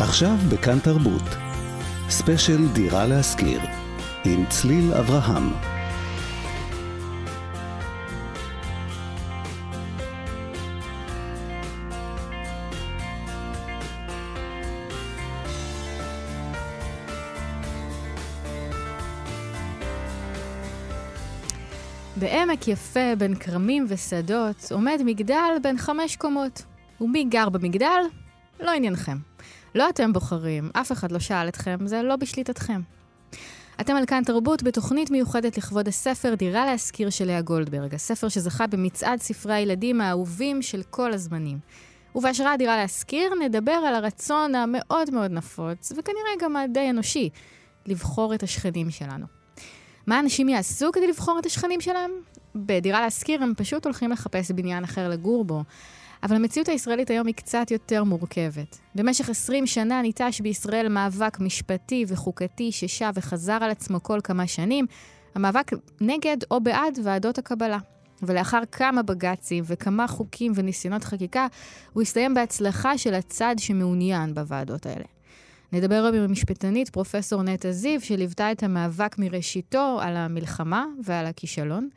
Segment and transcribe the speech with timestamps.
[0.00, 1.22] עכשיו בכאן תרבות.
[2.08, 3.60] ספיישל דירה להשכיר.
[4.24, 5.52] עם צליל אברהם.
[22.16, 26.62] בעמק יפה בין כרמים ושדות עומד מגדל בן חמש קומות.
[27.00, 28.02] ומי גר במגדל?
[28.60, 29.35] לא עניינכם.
[29.76, 32.80] לא אתם בוחרים, אף אחד לא שאל אתכם, זה לא בשליטתכם.
[33.80, 38.66] אתם על כאן תרבות בתוכנית מיוחדת לכבוד הספר דירה להשכיר של לאה גולדברג, הספר שזכה
[38.66, 41.58] במצעד ספרי הילדים האהובים של כל הזמנים.
[42.14, 47.30] ובהשראה דירה להשכיר נדבר על הרצון המאוד מאוד נפוץ, וכנראה גם הדי אנושי,
[47.86, 49.26] לבחור את השכנים שלנו.
[50.06, 52.10] מה אנשים יעשו כדי לבחור את השכנים שלהם?
[52.54, 55.62] בדירה להשכיר הם פשוט הולכים לחפש בניין אחר לגור בו.
[56.26, 58.78] אבל המציאות הישראלית היום היא קצת יותר מורכבת.
[58.94, 64.86] במשך 20 שנה ניטש בישראל מאבק משפטי וחוקתי ששב וחזר על עצמו כל כמה שנים,
[65.34, 67.78] המאבק נגד או בעד ועדות הקבלה.
[68.22, 71.46] ולאחר כמה בג"צים וכמה חוקים וניסיונות חקיקה,
[71.92, 75.04] הוא הסתיים בהצלחה של הצד שמעוניין בוועדות האלה.
[75.72, 81.88] נדבר היום עם המשפטנית פרופסור נטע זיו, שליוותה את המאבק מראשיתו על המלחמה ועל הכישלון.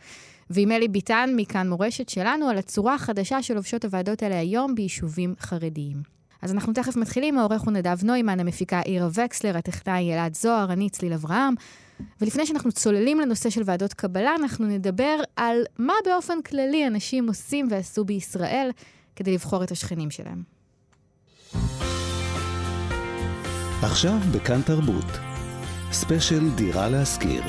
[0.49, 5.33] ועם אלי ביטן מכאן מורשת שלנו על הצורה החדשה של לובשות הוועדות האלה היום ביישובים
[5.39, 6.19] חרדיים.
[6.41, 10.89] אז אנחנו תכף מתחילים, העורך הוא נדב נוימן, המפיקה עירה וקסלר, הטכנאי אלעד זוהר, אני
[10.89, 11.53] צליל אברהם.
[12.21, 17.67] ולפני שאנחנו צוללים לנושא של ועדות קבלה, אנחנו נדבר על מה באופן כללי אנשים עושים
[17.71, 18.69] ועשו בישראל
[19.15, 20.43] כדי לבחור את השכנים שלהם.
[23.81, 25.05] עכשיו בכאן תרבות.
[25.91, 27.43] ספיישל דירה להשכיר.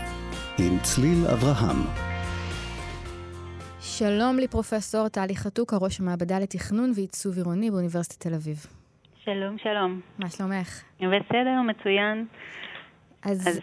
[0.59, 2.09] עם צליל אברהם.
[4.01, 8.67] שלום לפרופסור טלי חתוקה, ראש המעבדה לתכנון ועיצוב עירוני באוניברסיטת תל אביב.
[9.25, 10.01] שלום, שלום.
[10.19, 10.83] מה שלומך?
[10.97, 12.27] בסדר, מצוין.
[13.23, 13.61] אז, אז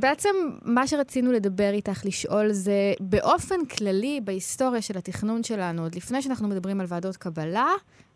[0.00, 0.28] בעצם
[0.64, 6.48] מה שרצינו לדבר איתך, לשאול, זה באופן כללי בהיסטוריה של התכנון שלנו, עוד לפני שאנחנו
[6.48, 7.68] מדברים על ועדות קבלה,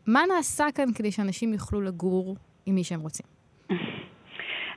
[0.06, 3.35] מה נעשה כאן כדי שאנשים יוכלו לגור עם מי שהם רוצים?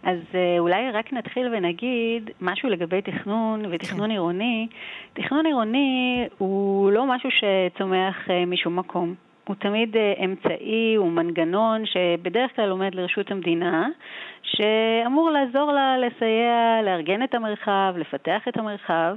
[0.04, 4.12] אז אה, אולי רק נתחיל ונגיד משהו לגבי תכנון ותכנון כן.
[4.12, 4.68] עירוני.
[5.14, 9.16] תכנון עירוני הוא לא משהו שצומח אה, משום מקום.
[9.48, 13.88] הוא תמיד אה, אמצעי, הוא מנגנון שבדרך כלל עומד לרשות המדינה,
[14.44, 19.16] שאמור לעזור לה לסייע, לארגן את המרחב, לפתח את המרחב.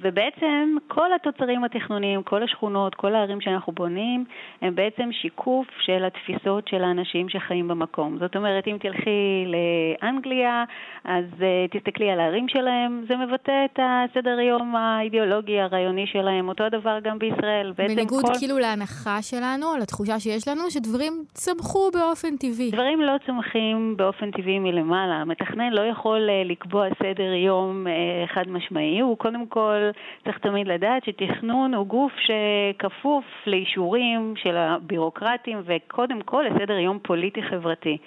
[0.00, 4.24] ובעצם כל התוצרים התכנוניים, כל השכונות, כל הערים שאנחנו בונים,
[4.62, 8.18] הם בעצם שיקוף של התפיסות של האנשים שחיים במקום.
[8.18, 10.64] זאת אומרת, אם תלכי לאנגליה,
[11.04, 16.48] אז uh, תסתכלי על הערים שלהם, זה מבטא את הסדר יום האידיאולוגי הרעיוני שלהם.
[16.48, 17.72] אותו הדבר גם בישראל.
[17.78, 18.38] בניגוד כל...
[18.38, 22.70] כאילו להנחה שלנו, על התחושה שיש לנו, שדברים צמחו באופן טבעי.
[22.70, 25.14] דברים לא צומחים באופן טבעי מלמעלה.
[25.14, 29.83] המתכנן לא יכול uh, לקבוע סדר יום uh, חד משמעי, הוא קודם כל
[30.24, 37.98] צריך תמיד לדעת שתכנון הוא גוף שכפוף לאישורים של הבירוקרטים וקודם כל לסדר יום פוליטי-חברתי.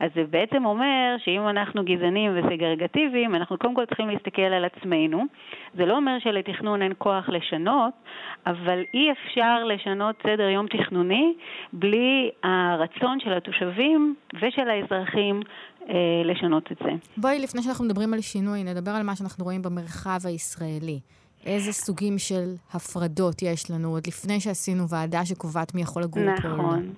[0.00, 5.24] אז זה בעצם אומר שאם אנחנו גזענים וסגרגטיביים, אנחנו קודם כל צריכים להסתכל על עצמנו.
[5.74, 7.92] זה לא אומר שלתכנון אין כוח לשנות,
[8.46, 11.34] אבל אי אפשר לשנות סדר יום תכנוני
[11.72, 15.40] בלי הרצון של התושבים ושל האזרחים
[16.24, 16.90] לשנות את זה.
[17.16, 21.00] בואי, לפני שאנחנו מדברים על שינוי, נדבר על מה שאנחנו רואים במרחב הישראלי.
[21.46, 26.50] איזה סוגים של הפרדות יש לנו, עוד לפני שעשינו ועדה שקובעת מי יכול לגור נכון.
[26.50, 26.56] פה.
[26.56, 26.92] נכון.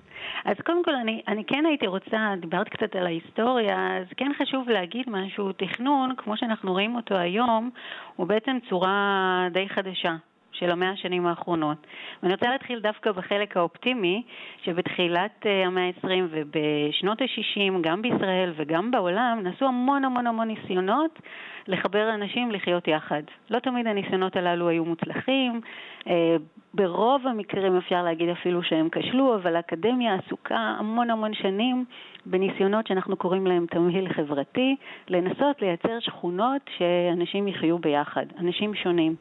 [0.45, 4.69] אז קודם כל, אני, אני כן הייתי רוצה, דיברת קצת על ההיסטוריה, אז כן חשוב
[4.69, 7.69] להגיד משהו, תכנון, כמו שאנחנו רואים אותו היום,
[8.15, 10.15] הוא בעצם צורה די חדשה.
[10.59, 11.87] של המאה השנים האחרונות.
[12.23, 14.23] ואני רוצה להתחיל דווקא בחלק האופטימי,
[14.63, 21.19] שבתחילת אה, המאה ה-20 ובשנות ה-60, גם בישראל וגם בעולם, נעשו המון המון המון ניסיונות
[21.67, 23.21] לחבר אנשים לחיות יחד.
[23.49, 25.61] לא תמיד הניסיונות הללו היו מוצלחים,
[26.07, 26.35] אה,
[26.73, 31.85] ברוב המקרים אפשר להגיד אפילו שהם כשלו, אבל האקדמיה עסוקה המון המון שנים
[32.25, 34.75] בניסיונות שאנחנו קוראים להם תמהיל חברתי,
[35.09, 39.15] לנסות לייצר שכונות שאנשים יחיו ביחד, אנשים שונים.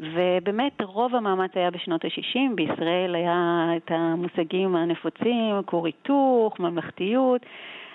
[0.00, 7.40] ובאמת רוב המאמץ היה בשנות ה-60, בישראל היה את המושגים הנפוצים, כור היתוך, ממלכתיות,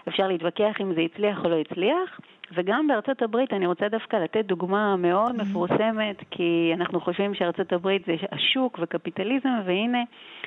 [0.08, 2.20] אפשר להתווכח אם זה הצליח או לא הצליח.
[2.56, 5.44] וגם בארצות הברית, אני רוצה דווקא לתת דוגמה מאוד mm-hmm.
[5.44, 10.04] מפורסמת, כי אנחנו חושבים שארצות הברית זה השוק וקפיטליזם, והנה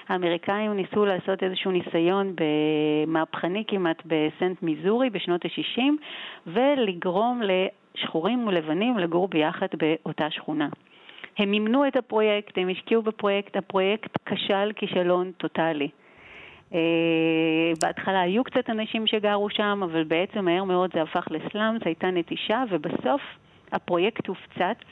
[0.08, 2.34] האמריקאים ניסו לעשות איזשהו ניסיון
[3.06, 5.82] מהפכני כמעט בסנט מיזורי בשנות ה-60,
[6.46, 10.68] ולגרום לשחורים ולבנים לגור ביחד באותה שכונה.
[11.38, 15.88] הם מימנו את הפרויקט, הם השקיעו בפרויקט, הפרויקט כשל כישלון טוטאלי.
[16.74, 16.78] אה,
[17.82, 22.62] בהתחלה היו קצת אנשים שגרו שם, אבל בעצם מהר מאוד זה הפך לסלאמס, הייתה נטישה,
[22.70, 23.20] ובסוף
[23.72, 24.84] הפרויקט הופצץ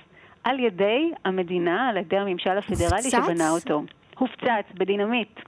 [0.44, 3.24] על ידי המדינה, על ידי הממשל הפדרלי הופצץ?
[3.24, 3.82] שבנה אותו.
[4.18, 5.40] הופצץ בדינמיט.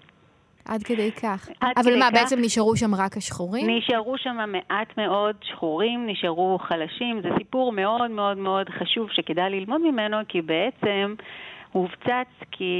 [0.68, 1.48] עד כדי כך.
[1.60, 2.12] עד אבל כדי מה, כך.
[2.14, 3.66] בעצם נשארו שם רק השחורים?
[3.70, 7.20] נשארו שם מעט מאוד שחורים, נשארו חלשים.
[7.22, 11.14] זה סיפור מאוד מאוד מאוד חשוב שכדאי ללמוד ממנו, כי בעצם
[11.72, 12.70] הופצץ כי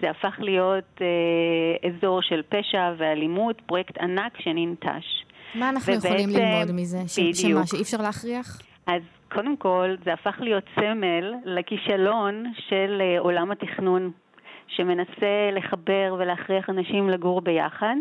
[0.00, 5.04] זה הפך להיות אה, אזור של פשע ואלימות, פרויקט ענק שננטש.
[5.54, 6.98] מה אנחנו ובעצם- יכולים ללמוד מזה?
[7.06, 7.64] ש- שמה, בדיוק.
[7.66, 8.60] שאי אפשר להכריח?
[8.86, 9.02] אז
[9.32, 14.10] קודם כל, זה הפך להיות סמל לכישלון של אה, עולם התכנון,
[14.68, 17.96] שמנסה לחבר ולהכריח אנשים לגור ביחד,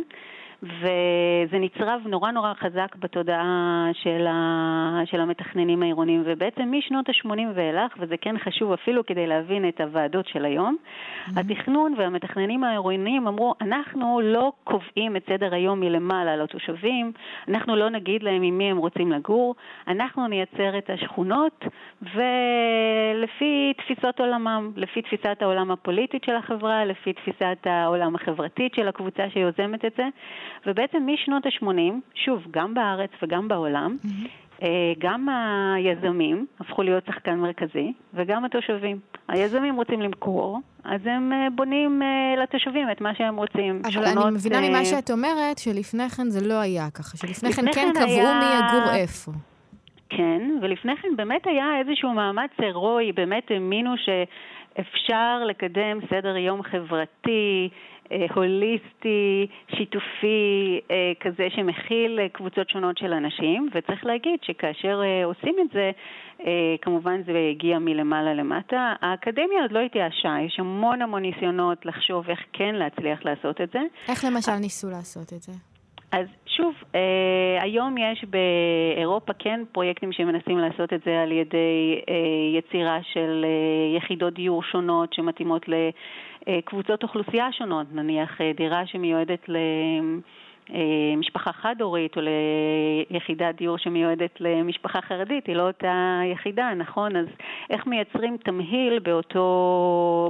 [0.63, 5.01] וזה נצרב נורא נורא חזק בתודעה של, ה...
[5.06, 10.27] של המתכננים העירוניים, ובעצם משנות ה-80 ואילך, וזה כן חשוב אפילו כדי להבין את הוועדות
[10.27, 10.75] של היום,
[11.36, 17.12] התכנון והמתכננים העירוניים אמרו, אנחנו לא קובעים את סדר היום מלמעלה לתושבים,
[17.48, 19.56] אנחנו לא נגיד להם עם מי הם רוצים לגור,
[19.88, 21.65] אנחנו נייצר את השכונות,
[22.01, 29.30] ולפי תפיסות עולמם, לפי תפיסת העולם הפוליטית של החברה, לפי תפיסת העולם החברתית של הקבוצה
[29.30, 30.03] שיוזמת את זה,
[30.66, 31.94] ובעצם משנות ה-80,
[32.26, 33.98] שוב, גם בארץ וגם בעולם,
[34.64, 34.68] אה,
[35.00, 35.28] גם
[35.76, 39.00] היזמים הפכו להיות שחקן מרכזי, וגם התושבים.
[39.28, 43.82] היזמים רוצים למכור, אז הם אה, בונים אה, לתושבים את מה שהם רוצים.
[43.84, 47.72] אבל שכונות, אני מבינה ממה שאת אומרת, שלפני כן זה לא היה ככה, שלפני כן
[47.74, 48.46] כן קבעו היה- מי
[48.80, 49.32] יגור איפה.
[50.10, 57.70] כן, ולפני כן באמת היה איזשהו מאמץ הירואי, באמת האמינו שאפשר לקדם סדר יום חברתי,
[58.36, 65.56] הוליסטי, שיתופי, אה, כזה שמכיל אה, קבוצות שונות של אנשים, וצריך להגיד שכאשר אה, עושים
[65.62, 65.92] את זה,
[66.45, 68.94] אה, כמובן זה הגיע מלמעלה למטה.
[69.01, 73.80] האקדמיה עוד לא התייאשה, יש המון המון ניסיונות לחשוב איך כן להצליח לעשות את זה.
[74.10, 75.76] איך למשל ניסו לעשות את זה?
[76.12, 82.59] אז שוב, אה, היום יש באירופה כן פרויקטים שמנסים לעשות את זה על ידי אה,
[82.59, 85.65] יצירה של אה, יחידות דיור שונות שמתאימות
[86.48, 89.56] לקבוצות אוכלוסייה שונות, נניח אה, דירה שמיועדת ל...
[89.56, 90.19] אה,
[91.18, 92.22] משפחה חד-הורית או
[93.10, 95.94] ליחידת דיור שמיועדת למשפחה חרדית, היא לא אותה
[96.34, 97.16] יחידה, נכון?
[97.16, 97.25] אז
[97.69, 99.46] איך מייצרים תמהיל באותו,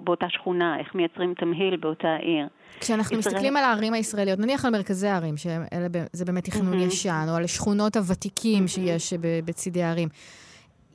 [0.04, 2.48] באותה שכונה, איך מייצרים תמהיל באותה עיר.
[2.80, 6.88] כשאנחנו ישראל- מסתכלים על הערים הישראליות, נניח על מרכזי הערים, שזה באמת תכנון מהמם.
[6.88, 10.10] ישן, או על שכונות הוותיקים שיש ב- בצידי הערים,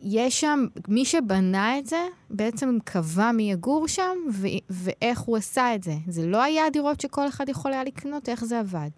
[0.04, 2.00] יש שם, מי שבנה את זה,
[2.30, 5.92] בעצם קבע מי יגור שם, ו- ואיך הוא עשה את זה.
[6.06, 8.88] זה לא היה דירות שכל אחד יכול היה לקנות, איך זה עבד?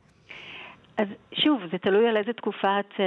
[0.97, 3.01] אז שוב, זה תלוי על איזה תקופה את uh,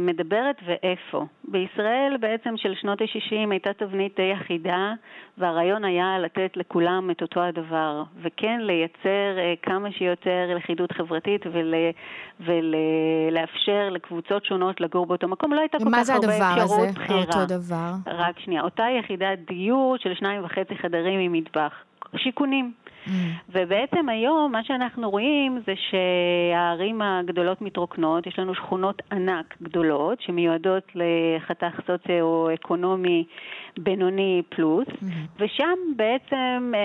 [0.00, 1.24] מדברת ואיפה.
[1.48, 4.92] בישראל בעצם של שנות ה-60 הייתה תבנית די אחידה,
[5.38, 11.74] והרעיון היה לתת לכולם את אותו הדבר, וכן לייצר uh, כמה שיותר לכידות חברתית ול,
[12.40, 15.52] ולאפשר לקבוצות שונות לגור באותו מקום.
[15.52, 17.18] לא הייתה כל מה כך זה הרבה הדבר אפשרות הזה, בחירה.
[17.18, 17.92] אותו דבר?
[18.06, 21.72] רק שנייה, אותה יחידת דיור של שניים וחצי חדרים עם מטבח.
[22.16, 22.72] שיכונים.
[23.06, 23.10] Mm.
[23.48, 30.82] ובעצם היום מה שאנחנו רואים זה שהערים הגדולות מתרוקנות, יש לנו שכונות ענק גדולות שמיועדות
[30.94, 33.24] לחתך סוציו-אקונומי
[33.78, 34.86] בינוני פלוס,
[35.40, 36.80] ושם בעצם אה,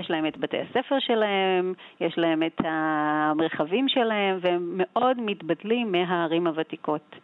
[0.00, 6.46] יש להם את בתי הספר שלהם, יש להם את המרחבים שלהם, והם מאוד מתבדלים מהערים
[6.46, 7.16] הוותיקות.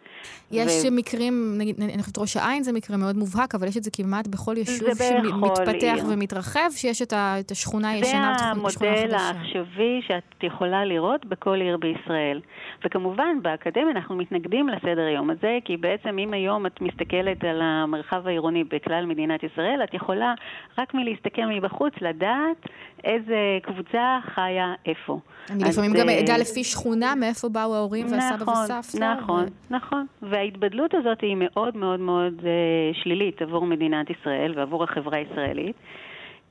[0.50, 3.82] יש ו- מקרים, נגיד, אני חושבת ראש העין זה מקרה מאוד מובהק, אבל יש את
[3.84, 6.04] זה כמעט בכל יישוב שמתפתח עיר.
[6.08, 9.14] ומתרחב, שיש את ה- את השכונה הישנה המודל.
[9.14, 12.40] העכשווי שאת יכולה לראות בכל עיר בישראל.
[12.84, 18.26] וכמובן, באקדמיה אנחנו מתנגדים לסדר היום הזה, כי בעצם אם היום את מסתכלת על המרחב
[18.26, 20.34] העירוני בכלל מדינת ישראל, את יכולה
[20.78, 22.66] רק מלהסתכל מבחוץ לדעת
[23.04, 25.18] איזה קבוצה חיה איפה.
[25.50, 29.14] אני אז, לפעמים גם אה, אדע לפי שכונה מאיפה באו ההורים והסבא נכון, וסבתא.
[29.20, 30.06] נכון, נכון.
[30.22, 35.76] וההתבדלות הזאת היא מאוד מאוד מאוד אה, שלילית עבור מדינת ישראל ועבור החברה הישראלית.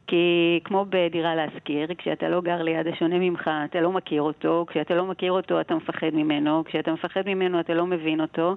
[0.08, 4.96] כי כמו בדירה להשכיר, כשאתה לא גר ליד השונה ממך, אתה לא מכיר אותו, כשאתה
[4.96, 8.56] לא מכיר אותו אתה מפחד ממנו, כשאתה מפחד ממנו אתה לא מבין אותו,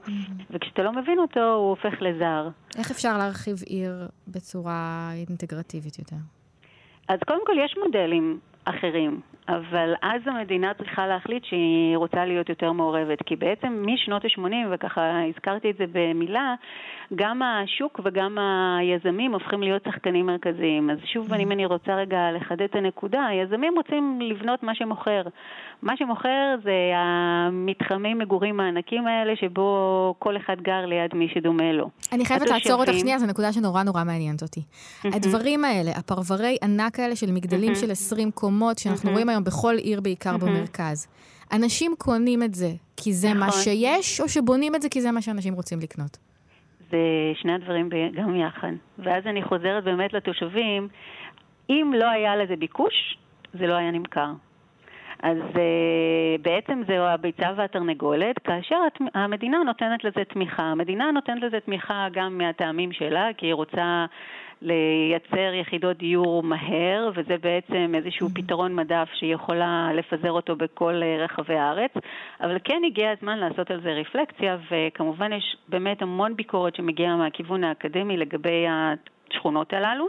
[0.50, 2.49] וכשאתה לא מבין אותו הוא הופך לזר.
[2.78, 6.17] איך אפשר להרחיב עיר בצורה אינטגרטיבית יותר?
[7.09, 8.38] אז קודם כל יש מודלים
[8.71, 14.55] אחרים, אבל אז המדינה צריכה להחליט שהיא רוצה להיות יותר מעורבת, כי בעצם משנות ה-80,
[14.71, 16.55] וככה הזכרתי את זה במילה,
[17.15, 18.39] גם השוק וגם
[18.79, 20.91] היזמים הופכים להיות שחקנים מרכזיים.
[20.91, 25.23] אז שוב, אם אני רוצה רגע לחדד את הנקודה, היזמים רוצים לבנות מה שמוכר.
[25.83, 31.91] מה שמוכר זה המתחמי מגורים הענקים האלה, שבו כל אחד גר ליד מי שדומה לו.
[32.13, 34.61] אני חייבת לעצור אותך שנייה, זו נקודה שנורא נורא מעניינת אותי.
[35.05, 40.00] הדברים האלה, הפרברי ענק האלה של מגדלים של 20 קומות, שאנחנו רואים היום בכל עיר,
[40.00, 41.09] בעיקר במרכז,
[41.53, 43.41] אנשים קונים את זה כי זה נכון.
[43.41, 46.19] מה שיש, או שבונים את זה כי זה מה שאנשים רוצים לקנות?
[46.91, 46.99] זה
[47.35, 48.73] שני הדברים גם יחד.
[48.99, 50.88] ואז אני חוזרת באמת לתושבים,
[51.71, 53.19] אם לא היה לזה ביקוש,
[53.55, 54.31] זה לא היה נמכר.
[55.23, 58.77] אז uh, בעצם זהו הביצה והתרנגולת, כאשר
[59.15, 60.62] המדינה נותנת לזה תמיכה.
[60.62, 64.07] המדינה נותנת לזה תמיכה גם מהטעמים שלה, כי היא רוצה
[64.62, 68.43] לייצר יחידות דיור מהר, וזה בעצם איזשהו mm-hmm.
[68.43, 71.91] פתרון מדף שהיא יכולה לפזר אותו בכל אה, רחבי הארץ,
[72.41, 77.65] אבל כן הגיע הזמן לעשות על זה רפלקציה, וכמובן יש באמת המון ביקורת שמגיעה מהכיוון
[77.65, 80.09] האקדמי לגבי השכונות הללו.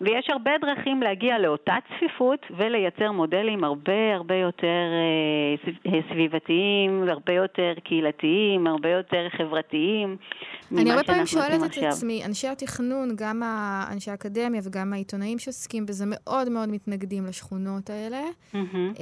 [0.00, 7.32] ויש הרבה דרכים להגיע לאותה צפיפות ולייצר מודלים הרבה הרבה יותר אה, אה, סביבתיים, הרבה
[7.32, 10.16] יותר קהילתיים, הרבה יותר חברתיים.
[10.78, 13.42] אני הרבה פעמים שואלת את עצמי, אנשי התכנון, גם
[13.92, 18.22] אנשי האקדמיה וגם העיתונאים שעוסקים בזה, מאוד מאוד מתנגדים לשכונות האלה,
[18.54, 19.00] mm-hmm.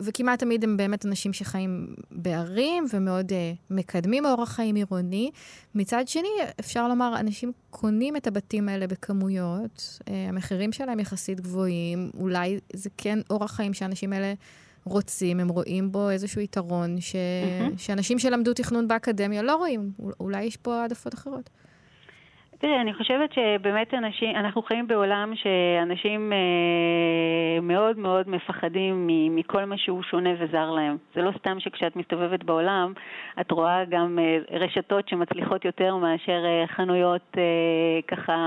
[0.00, 3.32] וכמעט תמיד הם באמת אנשים שחיים בערים ומאוד
[3.70, 5.30] מקדמים אורח חיים עירוני.
[5.74, 6.28] מצד שני,
[6.60, 13.18] אפשר לומר, אנשים קונים את הבתים האלה בכמויות, המחירים שלהם יחסית גבוהים, אולי זה כן
[13.30, 14.34] אורח חיים שהאנשים האלה
[14.84, 17.12] רוצים, הם רואים בו איזשהו יתרון ש...
[17.12, 17.78] mm-hmm.
[17.78, 21.50] שאנשים שלמדו תכנון באקדמיה לא רואים, אולי יש פה העדפות אחרות.
[22.64, 29.78] תראי, אני חושבת שבאמת אנשים, אנחנו חיים בעולם שאנשים אה, מאוד מאוד מפחדים מכל מה
[29.78, 30.96] שהוא שונה וזר להם.
[31.14, 32.92] זה לא סתם שכשאת מסתובבת בעולם,
[33.40, 37.42] את רואה גם אה, רשתות שמצליחות יותר מאשר אה, חנויות אה,
[38.08, 38.38] ככה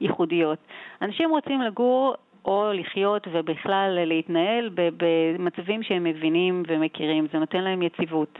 [0.00, 0.58] ייחודיות.
[1.02, 7.26] אנשים רוצים לגור או לחיות ובכלל להתנהל במצבים שהם מבינים ומכירים.
[7.32, 8.38] זה נותן להם יציבות.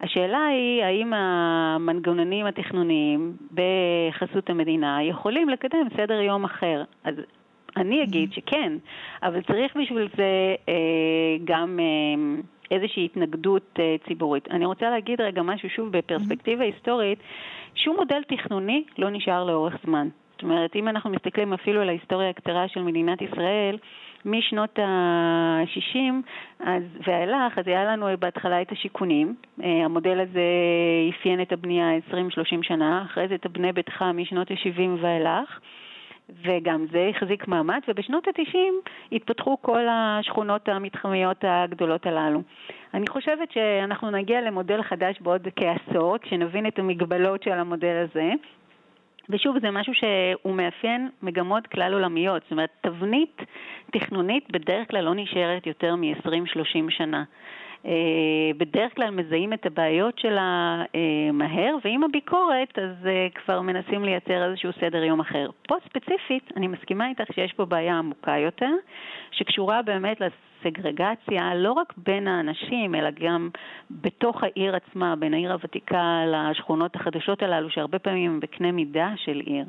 [0.00, 6.82] השאלה היא האם המנגנונים התכנוניים בחסות המדינה יכולים לקדם סדר יום אחר.
[7.04, 7.14] אז
[7.76, 8.72] אני אגיד שכן,
[9.22, 10.74] אבל צריך בשביל זה אה,
[11.44, 12.40] גם אה,
[12.70, 14.48] איזושהי התנגדות אה, ציבורית.
[14.50, 17.18] אני רוצה להגיד רגע משהו שוב בפרספקטיבה היסטורית,
[17.74, 20.08] שום מודל תכנוני לא נשאר לאורך זמן.
[20.32, 23.76] זאת אומרת, אם אנחנו מסתכלים אפילו על ההיסטוריה הקצרה של מדינת ישראל,
[24.24, 26.12] משנות ה-60
[27.06, 29.34] ואילך, אז היה לנו בהתחלה את השיכונים.
[29.62, 30.40] אה, המודל הזה
[31.10, 32.14] אפיין את הבנייה 20-30
[32.62, 35.60] שנה, אחרי זה את הבני ביתך משנות ה-70 ואילך.
[36.42, 42.42] וגם זה החזיק מעמד, ובשנות ה-90 התפתחו כל השכונות המתחמיות הגדולות הללו.
[42.94, 48.32] אני חושבת שאנחנו נגיע למודל חדש בעוד כעשור, כשנבין את המגבלות של המודל הזה,
[49.30, 52.42] ושוב, זה משהו שהוא מאפיין מגמות כלל עולמיות.
[52.42, 53.42] זאת אומרת, תבנית
[53.92, 57.24] תכנונית בדרך כלל לא נשארת יותר מ-20-30 שנה.
[57.86, 64.04] אה, בדרך כלל מזהים את הבעיות שלה אה, מהר, ועם הביקורת אז אה, כבר מנסים
[64.04, 65.50] לייצר איזשהו סדר יום אחר.
[65.68, 68.70] פה ספציפית, אני מסכימה איתך שיש פה בעיה עמוקה יותר,
[69.30, 70.20] שקשורה באמת
[70.62, 73.50] סגרגציה לא רק בין האנשים, אלא גם
[73.90, 79.40] בתוך העיר עצמה, בין העיר הוותיקה לשכונות החדשות הללו, שהרבה פעמים הם בקנה מידה של
[79.46, 79.64] עיר.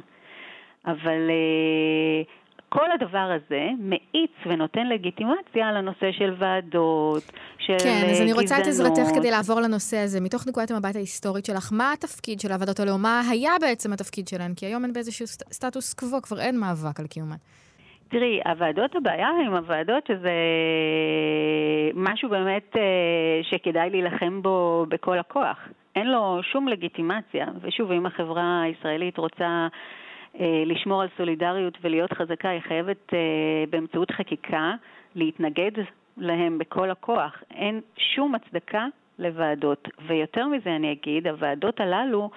[0.86, 2.28] אבל uh,
[2.70, 7.24] כל הדבר הזה מאיץ ונותן לגיטימציה לנושא של ועדות,
[7.58, 8.06] של גזענות.
[8.06, 10.22] כן, אז אני רוצה את עזרתך כדי לעבור לנושא הזה.
[10.22, 14.28] מתוך נקודת המבט ההיסטורית שלך, מה התפקיד של הוועדות האלה, או מה היה בעצם התפקיד
[14.28, 14.54] שלהן?
[14.54, 17.36] כי היום הן באיזשהו סטטוס קוו, כבר אין מאבק על קיומן.
[18.12, 20.32] תראי, הוועדות, הבעיה עם הוועדות שזה
[21.94, 25.58] משהו באמת אה, שכדאי להילחם בו בכל הכוח.
[25.96, 29.68] אין לו שום לגיטימציה, ושוב, אם החברה הישראלית רוצה
[30.40, 33.20] אה, לשמור על סולידריות ולהיות חזקה, היא חייבת אה,
[33.70, 34.74] באמצעות חקיקה
[35.16, 35.72] להתנגד
[36.18, 37.44] להם בכל הכוח.
[37.52, 38.86] אין שום הצדקה
[39.20, 39.88] לוועדות.
[40.08, 42.30] ויותר מזה אני אגיד, הוועדות הללו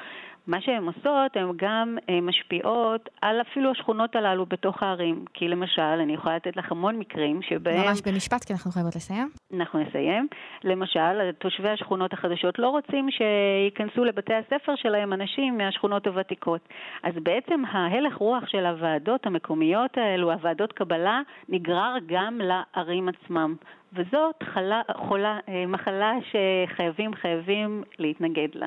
[0.46, 5.24] מה שהן עושות, הן גם אה, משפיעות על אפילו השכונות הללו בתוך הערים.
[5.34, 7.86] כי למשל, אני יכולה לתת לך המון מקרים שבהם...
[7.88, 9.30] ממש במשפט, כי אנחנו חייבות לסיים.
[9.54, 10.28] אנחנו נסיים.
[10.64, 16.68] למשל, תושבי השכונות החדשות לא רוצים שייכנסו לבתי הספר שלהם אנשים מהשכונות הוותיקות.
[17.02, 23.54] אז בעצם ההלך רוח של הוועדות המקומיות האלו, הוועדות קבלה, נגרר גם לערים עצמם.
[23.96, 28.66] וזאת חלה, חולה, אה, מחלה שחייבים, חייבים להתנגד לה.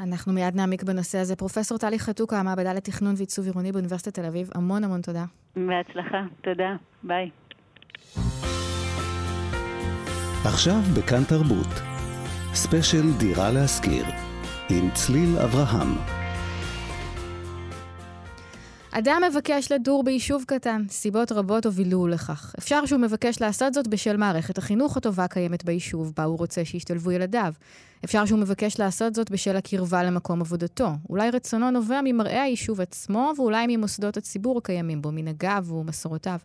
[0.00, 1.36] אנחנו מיד נעמיק בנושא הזה.
[1.36, 5.24] פרופסור טלי חתוקה, המעבדה לתכנון ועיצוב עירוני באוניברסיטת תל אביב, המון המון תודה.
[5.56, 7.30] בהצלחה, תודה, ביי.
[10.44, 11.72] עכשיו בכאן תרבות,
[12.54, 14.04] ספיישל דירה להשכיר,
[14.70, 16.25] עם צליל אברהם.
[18.98, 22.54] אדם מבקש לדור ביישוב קטן, סיבות רבות הובילו לכך.
[22.58, 27.12] אפשר שהוא מבקש לעשות זאת בשל מערכת החינוך הטובה קיימת ביישוב, בה הוא רוצה שישתלבו
[27.12, 27.52] ילדיו.
[28.04, 30.90] אפשר שהוא מבקש לעשות זאת בשל הקרבה למקום עבודתו.
[31.10, 36.38] אולי רצונו נובע ממראה היישוב עצמו, ואולי ממוסדות הציבור הקיימים בו, מנהגיו ומסורותיו.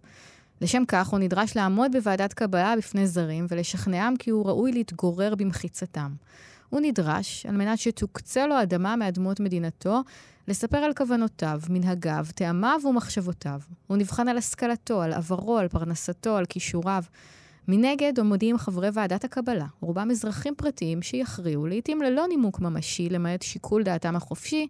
[0.62, 6.12] לשם כך הוא נדרש לעמוד בוועדת קבלה בפני זרים ולשכנעם כי הוא ראוי להתגורר במחיצתם.
[6.72, 10.02] הוא נדרש, על מנת שתוקצה לו אדמה מאדמות מדינתו,
[10.48, 13.60] לספר על כוונותיו, מנהגיו, טעמיו ומחשבותיו.
[13.88, 17.04] הוא נבחן על השכלתו, על עברו, על פרנסתו, על כישוריו.
[17.68, 23.84] מנגד עומדים חברי ועדת הקבלה, רובם אזרחים פרטיים שיכריעו, לעתים ללא נימוק ממשי, למעט שיקול
[23.84, 24.68] דעתם החופשי,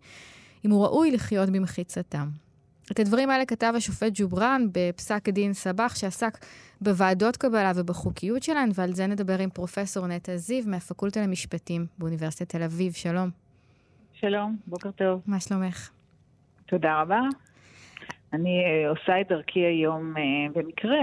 [0.65, 2.29] אם הוא ראוי לחיות במחיצתם.
[2.91, 6.37] את הדברים האלה כתב השופט ג'ובראן בפסק דין סבח, שעסק
[6.81, 12.63] בוועדות קבלה ובחוקיות שלהן, ועל זה נדבר עם פרופסור נטע זיו מהפקולטה למשפטים באוניברסיטת תל
[12.63, 12.93] אביב.
[12.93, 13.29] שלום.
[14.13, 15.21] שלום, בוקר טוב.
[15.27, 15.89] מה שלומך?
[16.65, 17.19] תודה רבה.
[18.33, 20.23] אני אה, עושה את דרכי היום אה,
[20.53, 20.99] במקרה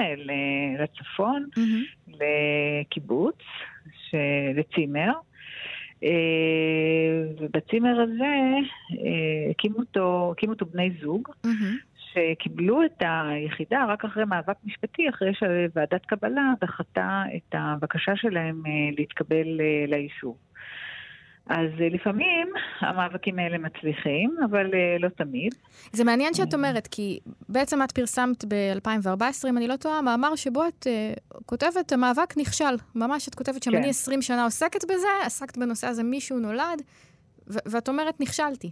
[0.78, 2.12] לצפון, mm-hmm.
[2.82, 3.38] לקיבוץ,
[4.54, 5.12] לצימר.
[6.02, 6.08] אה,
[7.40, 8.56] ובצימר הזה
[9.50, 11.98] הקימו אותו, הקימו אותו בני זוג, mm-hmm.
[12.12, 18.62] שקיבלו את היחידה רק אחרי מאבק משפטי, אחרי שוועדת קבלה דחתה את הבקשה שלהם
[18.96, 20.47] להתקבל ליישוב.
[21.48, 22.48] אז אה, לפעמים
[22.80, 25.54] המאבקים האלה מצליחים, אבל אה, לא תמיד.
[25.92, 30.68] זה מעניין שאת אומרת, כי בעצם את פרסמת ב-2014, אם אני לא טועה, מאמר שבו
[30.68, 32.74] את uh, כותבת, המאבק נכשל.
[32.94, 33.76] ממש את כותבת שם, כן.
[33.76, 36.82] אני 20 שנה עוסקת בזה, עסקת בנושא הזה, מישהו נולד,
[37.46, 38.70] ואת אומרת, נכשלתי.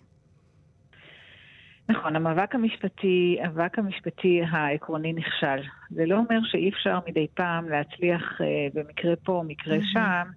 [1.88, 5.62] נכון, המאבק המשפטי, המאבק המשפטי העקרוני נכשל.
[5.90, 9.92] זה לא אומר שאי אפשר מדי פעם להצליח uh, במקרה פה, מקרה mm-hmm.
[9.92, 10.30] שם.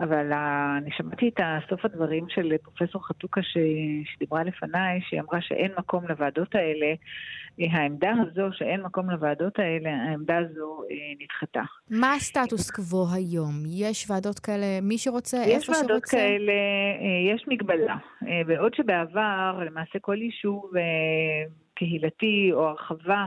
[0.00, 0.32] אבל
[0.78, 3.56] אני שמעתי את סוף הדברים של פרופסור חתוקה ש...
[4.04, 6.94] שדיברה לפניי, שהיא אמרה שאין מקום לוועדות האלה.
[7.58, 11.62] העמדה הזו, שאין מקום לוועדות האלה, העמדה הזו אה, נדחתה.
[11.90, 13.52] מה הסטטוס קוו היום?
[13.66, 15.72] יש ועדות כאלה, מי שרוצה, איפה שרוצה?
[15.72, 17.96] יש ועדות כאלה, אה, יש מגבלה.
[18.28, 20.70] אה, בעוד שבעבר, למעשה כל יישוב
[21.74, 23.26] קהילתי או הרחבה,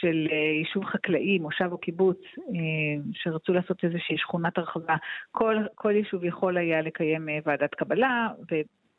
[0.00, 4.96] של אה, יישוב חקלאי, מושב או קיבוץ, אה, שרצו לעשות איזושהי שכונת הרחבה,
[5.30, 8.28] כל, כל יישוב יכול היה לקיים אה, ועדת קבלה,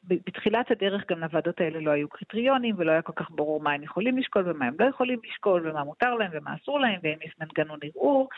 [0.10, 3.84] ובתחילת הדרך גם לוועדות האלה לא היו קריטריונים, ולא היה כל כך ברור מה הם
[3.84, 7.34] יכולים לשקול ומה הם לא יכולים לשקול, ומה מותר להם ומה אסור להם, ואם יש
[7.42, 8.30] מנגנון ערעור.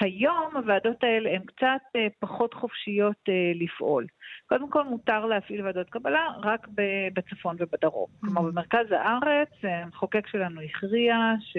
[0.00, 4.06] היום הוועדות האלה הן קצת פחות חופשיות לפעול.
[4.46, 6.68] קודם כל מותר להפעיל ועדות קבלה רק
[7.14, 8.06] בצפון ובדרום.
[8.08, 8.20] Mm-hmm.
[8.20, 11.56] כלומר, במרכז הארץ המחוקק שלנו הכריע ש...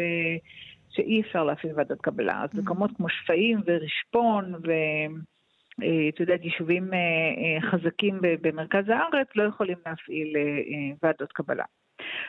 [0.89, 2.43] שאי אפשר להפעיל ועדות קבלה.
[2.43, 2.61] אז mm-hmm.
[2.61, 4.71] מקומות כמו שפיים ורשפון ו...
[5.83, 10.33] אה, את יודעת, יישובים אה, אה, חזקים במרכז הארץ לא יכולים להפעיל
[11.03, 11.63] ועדות קבלה.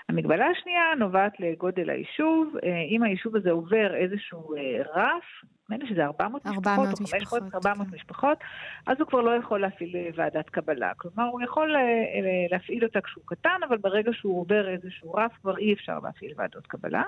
[0.09, 2.55] המגבלה השנייה נובעת לגודל היישוב.
[2.91, 4.55] אם היישוב הזה עובר איזשהו
[4.95, 5.25] רף,
[5.71, 7.95] נדמה לי שזה 400, 400 משפחות, או 500, 400 כן.
[7.95, 8.39] משפחות,
[8.87, 10.93] אז הוא כבר לא יכול להפעיל אה, ועדת קבלה.
[10.97, 15.33] כלומר, הוא יכול אה, אה, להפעיל אותה כשהוא קטן, אבל ברגע שהוא עובר איזשהו רף,
[15.41, 17.03] כבר אי אפשר להפעיל ועדות קבלה.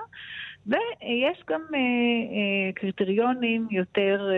[0.67, 1.61] ויש גם
[2.75, 4.29] קריטריונים יותר,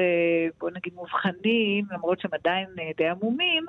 [0.59, 3.65] בוא נגיד, מובחנים, למרות שהם עדיין די עמומים.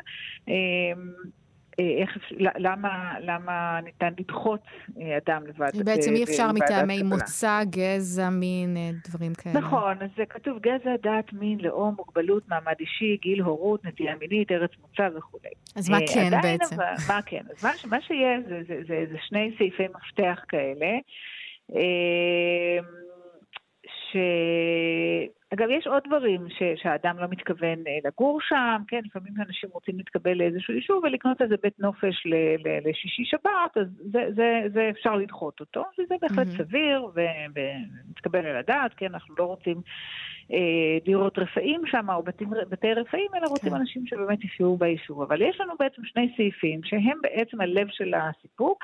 [1.79, 4.61] איך, למה, למה ניתן לדחות
[5.01, 5.85] אה, אדם לוועדת.
[5.85, 9.61] בעצם אי אפשר מטעמי מוצא, גזע, מין, אה, דברים כאלה.
[9.61, 14.53] נכון, אז זה כתוב גזע, דת, מין, לאום, מוגבלות, מעמד אישי, גיל, הורות, נטייה מינית,
[14.53, 15.51] ארץ מוצא וכולי.
[15.77, 16.75] אז מה אה, כן בעצם?
[16.75, 17.43] אבל, מה כן?
[17.57, 20.99] אז מה, מה שיש זה, זה, זה, זה שני סעיפי מפתח כאלה.
[23.87, 24.17] ש...
[25.55, 29.97] אגב, יש עוד דברים ש, שהאדם לא מתכוון אה, לגור שם, כן, לפעמים אנשים רוצים
[29.97, 34.91] להתקבל לאיזשהו יישוב ולקנות איזה בית נופש ל, ל, לשישי שבת, אז זה, זה, זה
[34.91, 36.59] אפשר לדחות אותו, וזה בהחלט mm-hmm.
[36.59, 39.81] סביר ומתקבל על הדעת, כן, אנחנו לא רוצים
[40.53, 43.77] אה, דירות רפאים שם או בתים, בתי רפאים, אלא רוצים כן.
[43.77, 45.23] אנשים שבאמת יחיו ביישוב.
[45.23, 48.77] אבל יש לנו בעצם שני סעיפים שהם בעצם הלב של הסיפור.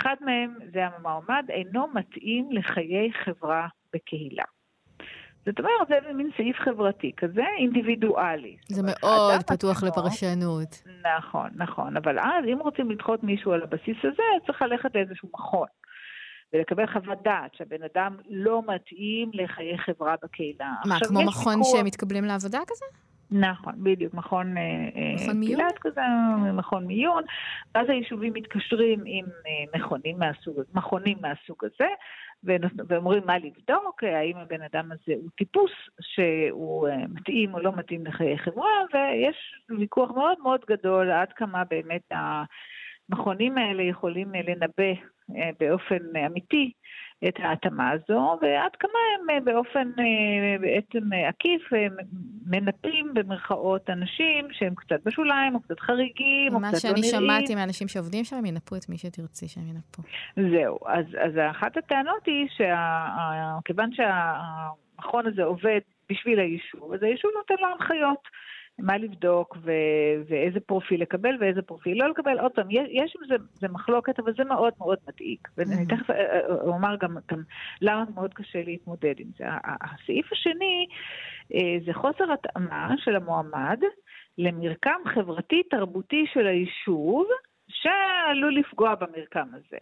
[0.00, 4.44] אחד מהם זה המועמד אינו מתאים לחיי חברה בקהילה.
[5.46, 8.56] זאת אומרת, זה מין סעיף חברתי כזה, אינדיבידואלי.
[8.68, 10.82] זה מאוד פתוח לפרשנות.
[11.18, 11.96] נכון, נכון.
[11.96, 15.66] אבל אז, אם רוצים לדחות מישהו על הבסיס הזה, צריך ללכת לאיזשהו מכון.
[16.52, 20.72] ולקבל חוות דעת שהבן אדם לא מתאים לחיי חברה בקהילה.
[20.86, 21.76] מה, כמו מכון ויכוח...
[21.76, 22.84] שמתקבלים לעבודה כזה?
[23.30, 25.68] נכון, בדיוק, מכון, אה, אה, מכון?
[25.80, 26.00] כזה,
[26.52, 27.22] מכון מיון,
[27.74, 31.88] ואז היישובים מתקשרים עם אה, מכונים מהסוג, מכונים מהסוג הזה,
[32.88, 38.38] ואומרים מה לבדוק, האם הבן אדם הזה הוא טיפוס שהוא מתאים או לא מתאים לחיי
[38.38, 39.36] חברה, ויש
[39.78, 42.12] ויכוח מאוד מאוד גדול עד כמה באמת
[43.10, 44.92] המכונים האלה יכולים לנבא
[45.60, 46.72] באופן אמיתי
[47.28, 51.62] את ההתאמה הזו, ועד כמה הם אה, באופן אה, בעצם אה, עקיף
[52.46, 57.02] מנפים במרכאות אנשים שהם קצת בשוליים, או קצת חריגים, או קצת לא נראים.
[57.02, 60.02] מה שאני שמעתי מאנשים שעובדים שם, הם ינפו את מי שתרצי שהם ינפו.
[60.36, 64.34] זהו, אז, אז אחת הטענות היא שכיוון שה...
[65.02, 65.80] המכון הזה עובד
[66.10, 68.28] בשביל היישוב, אז היישוב נותן לו הנחיות.
[68.78, 72.38] מה לבדוק ו- ואיזה פרופיל לקבל ואיזה פרופיל לא לקבל.
[72.40, 75.38] עוד פעם, יש עם זה, זה מחלוקת, אבל זה מאוד מאוד מדאיג.
[75.56, 75.96] ואני mm-hmm.
[75.96, 77.42] תכף אה, אה, אומר גם, גם
[77.80, 79.44] למה מאוד קשה להתמודד עם זה.
[79.64, 80.86] הסעיף השני
[81.54, 83.80] אה, זה חוסר התאמה של המועמד
[84.38, 87.26] למרקם חברתי-תרבותי של היישוב,
[87.68, 89.78] שעלול לפגוע במרקם הזה.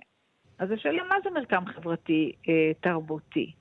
[0.59, 3.53] אז השאלה, מה זה מרקם חברתי-תרבותי?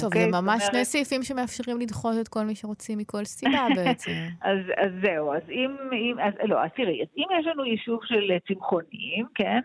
[0.00, 0.40] טוב, okay, זה אוקיי?
[0.40, 4.12] ממש שני סעיפים שמאפשרים לדחות את כל מי שרוצים מכל סיבה בעצם.
[4.42, 8.00] אז, אז זהו, אז אם, אם אז, לא, אז תראי, אז אם יש לנו יישוב
[8.04, 9.60] של צמחונים, כן,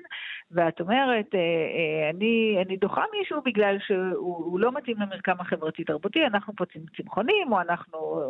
[0.52, 6.54] ואת אומרת, אה, אה, אני, אני דוחה מישהו בגלל שהוא לא מתאים למרקם החברתי-תרבותי, אנחנו
[6.56, 6.66] פה
[6.98, 8.22] צמחונים, או אנחנו...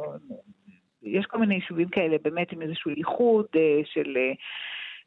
[1.04, 4.18] יש כל מיני יישובים כאלה באמת עם איזשהו ייחוד אה, של...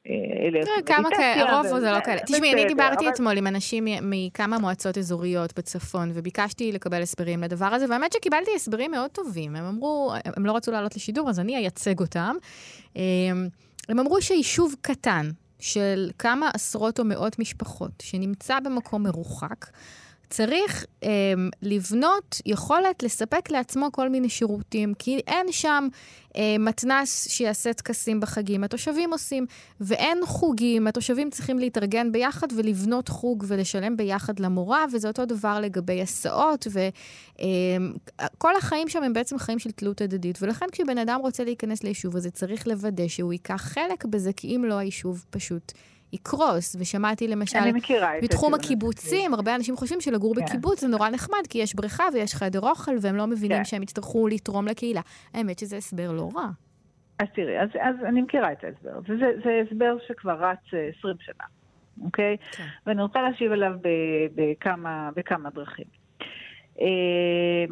[0.08, 2.20] אה, כמה כאלה, הרוב זה לא כאלה.
[2.20, 7.86] תשמעי, אני דיברתי אתמול עם אנשים מכמה מועצות אזוריות בצפון, וביקשתי לקבל הסברים לדבר הזה,
[7.88, 9.56] והאמת שקיבלתי הסברים מאוד טובים.
[9.56, 12.36] הם אמרו, הם לא רצו לעלות לשידור, אז אני אייצג אותם.
[12.96, 13.02] אמ,
[13.88, 15.30] הם אמרו שיישוב קטן,
[15.64, 19.66] של כמה עשרות או מאות משפחות, שנמצא במקום מרוחק,
[20.36, 21.08] צריך אה,
[21.62, 25.88] לבנות יכולת לספק לעצמו כל מיני שירותים, כי אין שם
[26.36, 29.46] אה, מתנ"ס שיעשה טקסים בחגים, התושבים עושים,
[29.80, 36.02] ואין חוגים, התושבים צריכים להתארגן ביחד ולבנות חוג ולשלם ביחד למורה, וזה אותו דבר לגבי
[36.02, 41.44] הסעות, וכל אה, החיים שם הם בעצם חיים של תלות הדדית, ולכן כשבן אדם רוצה
[41.44, 45.72] להיכנס ליישוב הזה, צריך לוודא שהוא ייקח חלק בזה, כי אם לא, היישוב פשוט...
[46.12, 46.76] יקרוס.
[46.80, 47.58] ושמעתי למשל,
[48.22, 50.44] בתחום הקיבוצים, הרבה אנשים חושבים שלגור כן.
[50.44, 53.64] בקיבוץ זה נורא נחמד, כי יש בריכה ויש חדר אוכל, והם לא מבינים כן.
[53.64, 55.00] שהם יצטרכו לתרום לקהילה.
[55.34, 56.46] האמת שזה הסבר לא רע.
[57.18, 58.98] אז תראי, אז, אז אני מכירה את ההסבר.
[59.02, 60.58] וזה זה הסבר שכבר רץ
[60.98, 61.44] 20 אה, שנה,
[62.04, 62.36] אוקיי?
[62.52, 62.64] כן.
[62.86, 63.72] ואני רוצה להשיב עליו
[64.34, 65.86] בכמה, בכמה דרכים.
[66.80, 67.64] אה,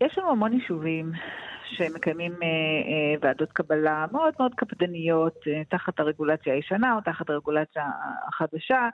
[0.00, 1.12] יש לנו המון יישובים
[1.76, 7.84] שמקיימים אה, אה, ועדות קבלה מאוד מאוד קפדניות אה, תחת הרגולציה הישנה או תחת הרגולציה
[8.28, 8.88] החדשה,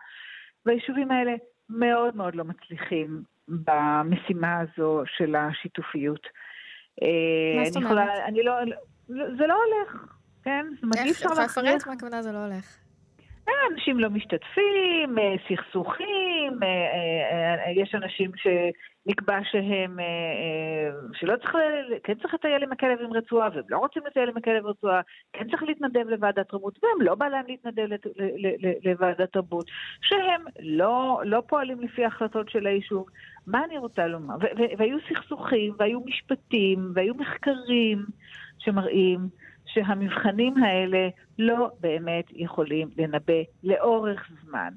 [0.66, 1.32] והיישובים האלה
[1.70, 6.26] מאוד מאוד לא מצליחים במשימה הזו של השיתופיות.
[7.58, 8.08] מה זאת אומרת?
[8.26, 8.54] אני לא,
[9.08, 10.04] זה לא הולך,
[10.42, 10.66] כן?
[10.96, 11.10] איך?
[11.10, 12.87] אפשר לפרט מה הכוונה זה לא הולך?
[13.72, 15.16] אנשים לא משתתפים,
[15.48, 16.58] סכסוכים,
[17.76, 18.30] יש אנשים
[19.08, 21.52] נקבע שהם, אה, אה, שלא צריך,
[22.04, 25.00] כן צריך לטייל עם הכלב עם רצועה, והם לא רוצים לטייל עם הכלב עם רצועה,
[25.32, 27.86] כן צריך להתנדב לוועדת תרבות, והם לא בא להם להתנדב
[28.84, 29.66] לוועדת תרבות,
[30.02, 33.06] שהם לא, לא פועלים לפי ההחלטות של היישוב.
[33.46, 34.34] מה אני רוצה לומר?
[34.78, 38.04] והיו סכסוכים, והיו משפטים, והיו מחקרים
[38.58, 39.18] שמראים
[39.72, 44.70] שהמבחנים האלה לא באמת יכולים לנבא לאורך זמן.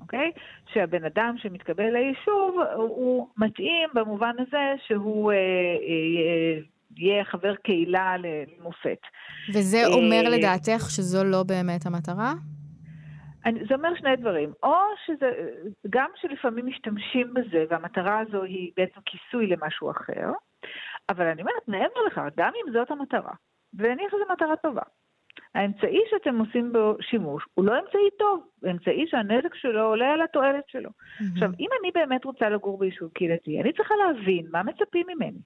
[0.00, 0.30] אוקיי?
[0.72, 6.60] שהבן אדם שמתקבל ליישוב הוא מתאים במובן הזה שהוא אה, אה,
[6.96, 9.00] יהיה חבר קהילה למופת.
[9.54, 12.32] וזה אה, אומר לדעתך שזו לא באמת המטרה?
[13.46, 14.52] אני, זה אומר שני דברים.
[14.62, 14.74] או
[15.06, 15.30] שזה,
[15.90, 20.30] גם שלפעמים משתמשים בזה, והמטרה הזו היא בעצם כיסוי למשהו אחר,
[21.08, 23.32] אבל אני אומרת, מעבר לכך, גם אם זאת המטרה,
[23.74, 24.82] ונניח שזו מטרה טובה,
[25.54, 30.22] האמצעי שאתם עושים בו שימוש הוא לא אמצעי טוב, הוא אמצעי שהנזק שלו עולה על
[30.22, 30.90] התועלת שלו.
[30.90, 31.24] Mm-hmm.
[31.32, 35.38] עכשיו, אם אני באמת רוצה לגור ביישוב קהילתי, אני צריכה להבין מה מצפים ממני.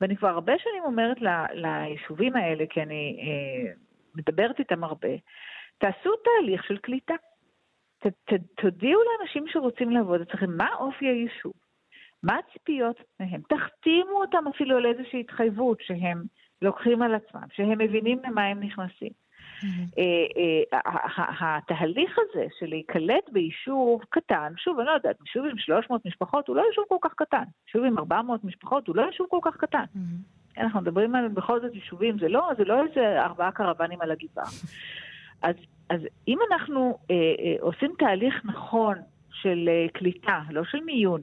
[0.00, 3.72] ואני כבר הרבה שנים אומרת ל, ליישובים האלה, כי אני אה,
[4.14, 5.08] מדברת איתם הרבה,
[5.78, 7.14] תעשו תהליך של קליטה.
[7.98, 11.52] ת, ת, תודיעו לאנשים שרוצים לעבוד אצלכם מה אופי היישוב,
[12.22, 16.22] מה הציפיות מהם, תחתימו אותם אפילו על איזושהי התחייבות שהם
[16.62, 19.10] לוקחים על עצמם, שהם מבינים למה הם נכנסים.
[19.98, 20.02] אה,
[20.72, 20.80] אה,
[21.40, 26.56] התהליך הזה של להיקלט ביישוב קטן, שוב, אני לא יודעת, יישוב עם 300 משפחות הוא
[26.56, 27.44] לא יישוב כל כך קטן.
[27.66, 29.84] יישוב עם 400 משפחות הוא לא יישוב כל כך קטן.
[30.58, 34.44] אנחנו מדברים על בכל זאת יישובים, זה לא, זה לא איזה ארבעה קרוונים על הגבעה.
[35.42, 35.54] אז,
[35.90, 38.98] אז אם אנחנו אה, אה, עושים תהליך נכון
[39.32, 41.20] של אה, קליטה, לא של מיון,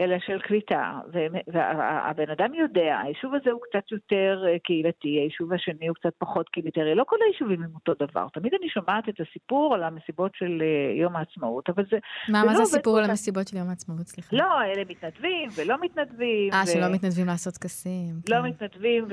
[0.00, 0.98] אלא של קליטה,
[1.46, 6.48] והבן אדם יודע, היישוב הזה הוא קצת יותר אה, קהילתי, היישוב השני הוא קצת פחות
[6.48, 8.26] קהילתי, לא כל היישובים הם אותו דבר.
[8.32, 11.98] תמיד אני שומעת את הסיפור על המסיבות של אה, יום העצמאות, אבל זה...
[12.28, 14.36] מה, זה מה לא זה הסיפור על המסיבות של יום העצמאות, סליחה?
[14.36, 16.52] לא, אלה מתנדבים ולא מתנדבים.
[16.52, 16.70] אה, ו...
[16.70, 18.14] שלא מתנדבים לעשות טקסים.
[18.28, 18.42] לא כן.
[18.42, 19.04] מתנדבים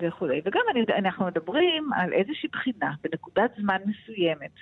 [0.00, 0.40] וכולי.
[0.44, 4.52] וגם אני, אנחנו מדברים על איזושהי בחינה בנקודת זמן מסוימת,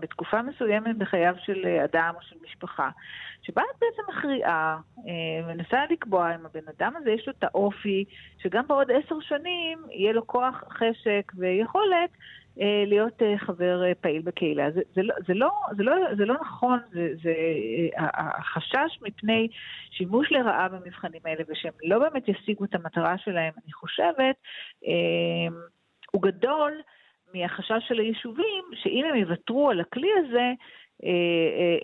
[0.00, 2.90] בתקופה מסוימת בחייו של אדם או של משפחה,
[3.42, 8.04] שבה את בעצם מכריעה, אה, מנסה לקבוע אם הבן אדם הזה יש לו את האופי,
[8.38, 12.10] שגם בעוד עשר שנים יהיה לו כוח, חשק ויכולת
[12.60, 14.70] אה, להיות אה, חבר אה, פעיל בקהילה.
[14.70, 17.34] זה, זה, לא, זה, לא, זה, לא, זה לא נכון, זה, זה,
[18.16, 19.48] החשש מפני
[19.90, 24.36] שימוש לרעה במבחנים האלה ושהם לא באמת ישיגו את המטרה שלהם, אני חושבת,
[26.12, 26.72] הוא גדול
[27.34, 30.52] מהחשש של היישובים, שאם הם יוותרו על הכלי הזה,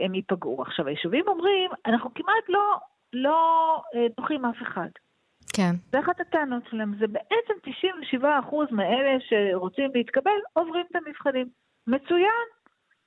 [0.05, 0.63] הם ייפגעו.
[0.63, 2.79] עכשיו, היישובים אומרים, אנחנו כמעט לא,
[3.13, 3.83] לא
[4.17, 4.89] דוחים אף אחד.
[5.57, 5.73] כן.
[5.93, 7.55] זה אחת הטענות שלהם, זה בעצם
[8.15, 8.17] 97%
[8.71, 11.47] מאלה שרוצים להתקבל עוברים את המבחנים.
[11.87, 12.47] מצוין.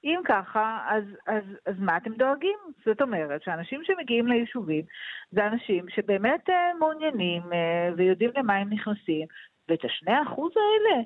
[0.03, 2.57] אם ככה, אז, אז, אז מה אתם דואגים?
[2.85, 4.85] זאת אומרת שאנשים שמגיעים ליישובים
[5.31, 9.27] זה אנשים שבאמת אה, מעוניינים אה, ויודעים למה הם נכנסים,
[9.69, 11.01] ואת השני האחוז האלה,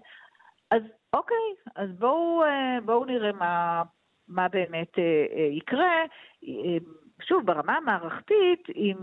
[0.71, 0.81] אז
[1.13, 3.83] אוקיי, אז בואו, אה, בואו נראה מה,
[4.27, 6.03] מה באמת אה, אה, יקרה.
[7.21, 8.95] שוב, ברמה המערכתית, אם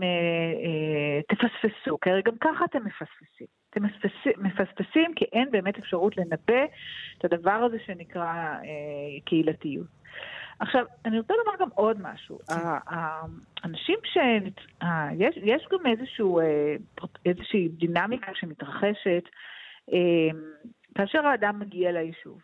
[1.27, 3.47] תפספסו, כי הרי גם ככה אתם מפספסים.
[3.69, 6.63] אתם מפספסים, מפספסים כי אין באמת אפשרות לנבא
[7.17, 9.87] את הדבר הזה שנקרא אה, קהילתיות.
[10.59, 12.39] עכשיו, אני רוצה לומר גם עוד משהו.
[12.87, 14.17] האנשים ש...
[15.17, 16.39] יש, יש גם איזשהו,
[17.25, 19.23] איזושהי דינמיקה שמתרחשת
[20.97, 22.41] כאשר האדם מגיע ליישוב.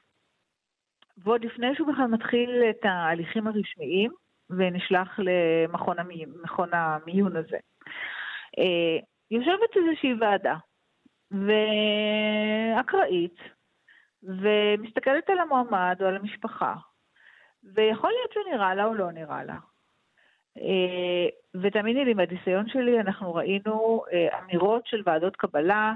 [1.17, 4.11] ועוד לפני שהוא בכלל מתחיל את ההליכים הרשמיים,
[4.49, 6.33] ונשלח למכון המיון,
[6.73, 7.57] המיון הזה.
[8.59, 8.99] אה,
[9.31, 10.55] יושבת איזושהי ועדה,
[12.77, 13.39] ואקראית,
[14.23, 16.75] ומסתכלת על המועמד או על המשפחה,
[17.63, 19.57] ויכול להיות שהוא נראה לה או לא נראה לה.
[20.57, 21.27] אה,
[21.61, 25.93] ותאמיני לי, מהניסיון שלי אנחנו ראינו אה, אמירות של ועדות קבלה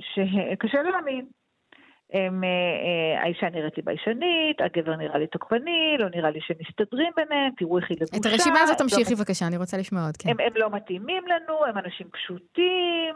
[0.00, 1.39] שקשה להאמין.
[2.12, 7.12] הם, אה, אה, האישה נראית לי ביישנית, הגבר נראה לי תוקפני, לא נראה לי שמסתדרים
[7.16, 8.16] ביניהם, תראו איך היא לבושה.
[8.16, 9.16] את הרשימה הזאת תמשיכי לא...
[9.16, 10.30] בבקשה, אני רוצה לשמוע עוד, כן.
[10.30, 13.14] הם, הם לא מתאימים לנו, הם אנשים פשוטים,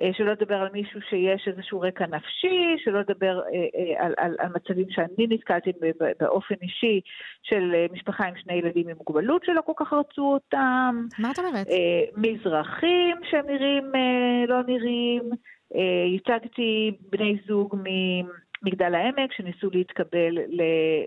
[0.00, 3.40] אה, שלא לדבר על מישהו שיש איזשהו רקע נפשי, שלא לדבר
[3.98, 5.70] על, על, על מצבים שאני נתקלתי
[6.20, 7.00] באופן אישי
[7.42, 11.06] של משפחה עם שני ילדים עם מוגבלות שלא כל כך רצו אותם.
[11.18, 11.66] מה את אומרת?
[12.16, 13.92] מזרחים שהם נראים,
[14.48, 15.30] לא נראים.
[16.06, 20.38] ייצגתי אה, בני זוג ממגדל העמק שניסו להתקבל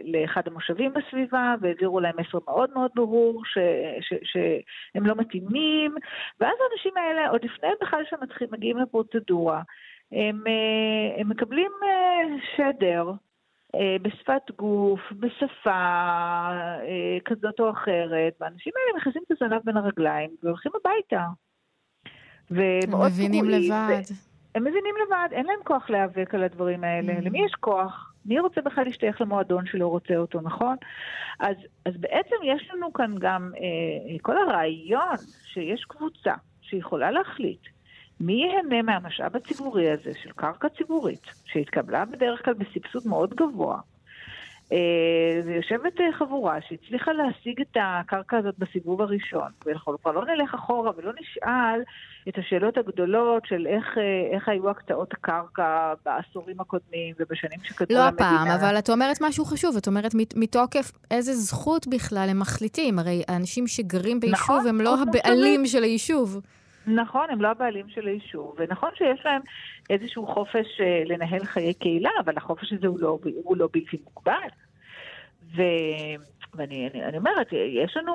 [0.04, 3.58] לאחד המושבים בסביבה והעבירו להם מסר מאוד מאוד ברור ש,
[4.02, 5.95] ש, שהם לא מתאימים
[6.39, 8.04] ואז האנשים האלה עוד לפני בכלל
[8.39, 9.62] שמגיעים לפרוצדורה
[10.12, 13.12] הם, אה, הם מקבלים אה, שדר
[14.02, 16.49] בשפת גוף, בשפה
[17.26, 21.26] כזאת או אחרת, והאנשים האלה מכניסים את הזנב בין הרגליים והולכים הביתה.
[22.52, 24.02] ומאוד מבינים לבד.
[24.12, 24.33] ו...
[24.56, 27.13] הם מבינים לבד, אין להם כוח להיאבק על הדברים האלה.
[27.13, 27.22] Mm.
[27.22, 28.13] למי יש כוח?
[28.26, 30.76] מי רוצה בכלל להשתייך למועדון שלא רוצה אותו, נכון?
[31.39, 37.62] אז, אז בעצם יש לנו כאן גם אה, כל הרעיון שיש קבוצה שיכולה להחליט
[38.20, 43.80] מי ייהנה מהמשאב הציבורי הזה של קרקע ציבורית, שהתקבלה בדרך כלל בסבסוד מאוד גבוה,
[45.45, 50.91] ויושבת אה, חבורה שהצליחה להשיג את הקרקע הזאת בסיבוב הראשון, ואנחנו כבר לא נלך אחורה
[50.97, 51.81] ולא נשאל
[52.29, 58.05] את השאלות הגדולות של איך, אה, איך היו הקצאות הקרקע בעשורים הקודמים ובשנים שקדמו לא
[58.07, 58.31] למדינה.
[58.31, 62.99] לא הפעם, אבל את אומרת משהו חשוב, את אומרת מתוקף איזה זכות בכלל הם מחליטים,
[62.99, 66.41] הרי האנשים שגרים ביישוב נכון, הם לא הבעלים של היישוב.
[66.88, 69.41] נכון, הם לא הבעלים של היישוב, ונכון שיש להם
[69.89, 74.47] איזשהו חופש לנהל חיי קהילה, אבל החופש הזה הוא לא, הוא לא בלתי מוגבל.
[75.56, 75.62] ו...
[76.56, 78.13] ואני אני, אני אומרת, יש לנו,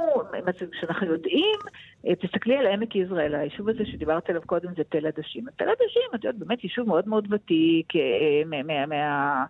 [0.73, 1.59] כשאנחנו יודעים,
[2.21, 5.45] תסתכלי על עמק יזרעאל, היישוב הזה שדיברת עליו קודם זה תל עדשים.
[5.57, 8.87] תל עדשים, את יודעת, באמת יישוב מאוד מאוד ותיק, אה, מה...
[8.87, 9.45] מה,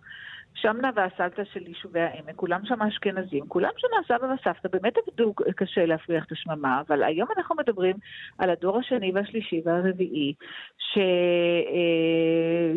[0.61, 5.85] שמנה והסלטה של יישובי העמק, כולם שם אשכנזים, כולם שם הסבא והסבתא באמת עבדו קשה
[5.85, 7.95] להפריח את השממה, אבל היום אנחנו מדברים
[8.37, 10.33] על הדור השני והשלישי והרביעי,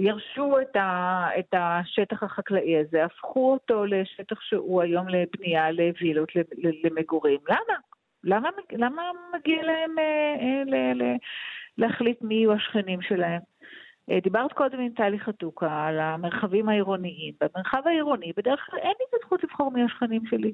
[0.01, 6.29] שירשו את, ה, את השטח החקלאי הזה, הפכו אותו לשטח שהוא היום לבנייה לווילות,
[6.85, 7.41] למגורים.
[7.49, 7.77] למה?
[8.25, 9.03] למה, למה
[9.35, 10.35] מגיע להם אה,
[10.73, 11.17] אה,
[11.79, 13.52] להחליט מי יהיו השכנים שלהם?
[14.11, 17.35] אה, דיברת קודם עם טלי חתוקה על המרחבים העירוניים.
[17.41, 20.53] במרחב העירוני בדרך כלל אין לי את הזכות לבחור מי השכנים שלי.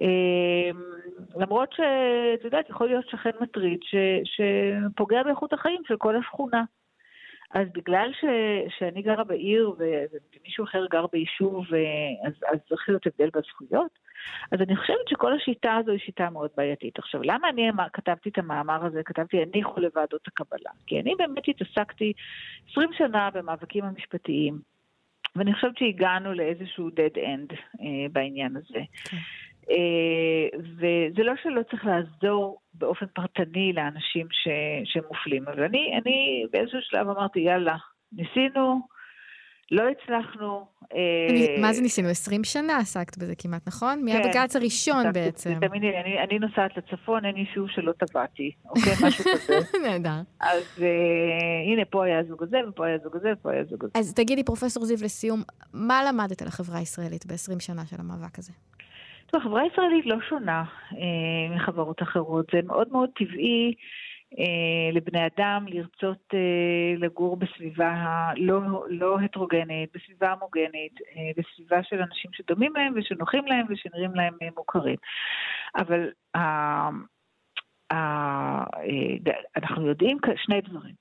[0.00, 0.70] אה,
[1.36, 6.64] למרות שאת יודעת, יכול להיות שכן מטריד ש, שפוגע באיכות החיים של כל השכונה.
[7.54, 8.24] אז בגלל ש,
[8.78, 11.80] שאני גרה בעיר ומישהו אחר גר ביישוב, אה,
[12.28, 13.98] אז, אז צריך להיות הבדל בזכויות.
[14.52, 16.98] אז אני חושבת שכל השיטה הזו היא שיטה מאוד בעייתית.
[16.98, 20.70] עכשיו, למה אני כתבתי את המאמר הזה, כתבתי הניחו לוועדות הקבלה?
[20.86, 22.12] כי אני באמת התעסקתי
[22.70, 24.58] 20 שנה במאבקים המשפטיים,
[25.36, 28.78] ואני חושבת שהגענו לאיזשהו dead end אה, בעניין הזה.
[28.78, 29.16] Okay.
[29.70, 34.48] אה, וזה לא שלא צריך לעזור באופן פרטני לאנשים ש,
[34.84, 37.76] שמופלים, אבל אני, אני באיזשהו שלב אמרתי, יאללה,
[38.12, 38.80] ניסינו,
[39.70, 42.08] לא הצלחנו, אה, מה זה ניסינו?
[42.08, 43.98] 20 שנה עסקת בזה כמעט, נכון?
[44.08, 44.18] כן.
[44.18, 45.60] מהבג"ץ הראשון בעצם.
[45.60, 48.92] תאמיני לי, אני נוסעת לצפון, אין יישוב שלא טבעתי, אוקיי?
[49.06, 49.54] משהו כזה.
[49.88, 50.20] נהדר.
[50.40, 53.92] אז אה, הנה, פה היה הזוג הזה, ופה היה הזוג הזה, ופה היה הזוג הזה.
[53.94, 55.42] אז תגידי, פרופ' זיו, לסיום,
[55.74, 58.52] מה למדת על החברה הישראלית ב-20 שנה של המאבק הזה?
[59.32, 62.46] טוב, החברה הישראלית לא שונה אה, מחברות אחרות.
[62.52, 63.74] זה מאוד מאוד טבעי
[64.38, 67.94] אה, לבני אדם לרצות אה, לגור בסביבה
[68.36, 74.34] לא, לא הטרוגנית, בסביבה הומוגנית, אה, בסביבה של אנשים שדומים להם ושנוחים להם ושנראים להם
[74.42, 74.96] אה, מוכרים.
[75.76, 76.88] אבל אה,
[77.92, 78.64] אה,
[79.56, 80.94] אנחנו יודעים שני דברים.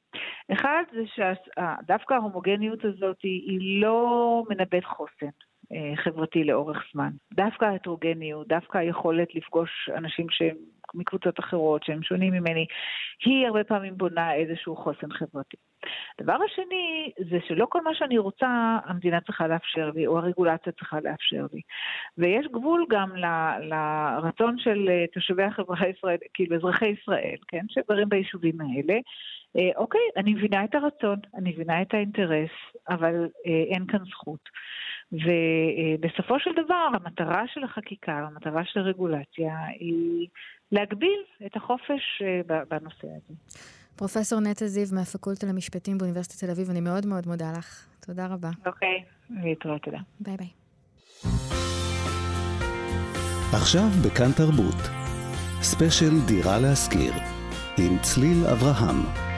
[0.52, 5.48] אחד זה שדווקא ההומוגניות הזאת היא לא מנבאת חוסן.
[5.73, 7.10] אה, חברתי לאורך זמן.
[7.34, 10.55] דווקא ההטרוגניות, דווקא היכולת לפגוש אנשים שהם
[10.93, 12.65] מקבוצות אחרות, שהם שונים ממני,
[13.25, 15.58] היא הרבה פעמים בונה איזשהו חוסן חברתי.
[16.19, 20.99] הדבר השני זה שלא כל מה שאני רוצה המדינה צריכה לאפשר לי, או הרגולציה צריכה
[20.99, 21.62] לאפשר לי.
[22.17, 23.25] ויש גבול גם ל,
[23.62, 28.99] לרצון של אה, תושבי החברה הישראלית, כאילו אזרחי ישראל, כן, שגרים ביישובים האלה.
[29.58, 32.49] אה, אוקיי, אני מבינה את הרצון, אני מבינה את האינטרס,
[32.89, 34.49] אבל אה, אין כאן זכות.
[35.12, 40.28] ובסופו של דבר, המטרה של החקיקה, המטרה של הרגולציה, היא
[40.72, 43.34] להגביל את החופש אה, בנושא הזה.
[43.95, 47.88] פרופסור נטע זיו מהפקולטה למשפטים באוניברסיטת תל אביב, אני מאוד מאוד מודה לך.
[48.06, 48.50] תודה רבה.
[48.65, 50.00] אוקיי, להתראות, תודה.
[50.19, 50.48] ביי ביי.
[53.54, 54.82] עכשיו בכאן תרבות.
[55.62, 57.13] ספיישל דירה להשכיר.
[57.78, 59.29] עם צליל אברהם.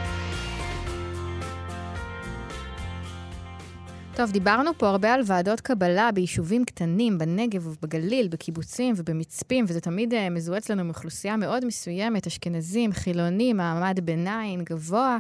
[4.16, 10.14] טוב, דיברנו פה הרבה על ועדות קבלה ביישובים קטנים, בנגב ובגליל, בקיבוצים ובמצפים, וזה תמיד
[10.14, 15.18] אה, מזוהה אצלנו עם אוכלוסייה מאוד מסוימת, אשכנזים, חילונים, מעמד ביניים, גבוה.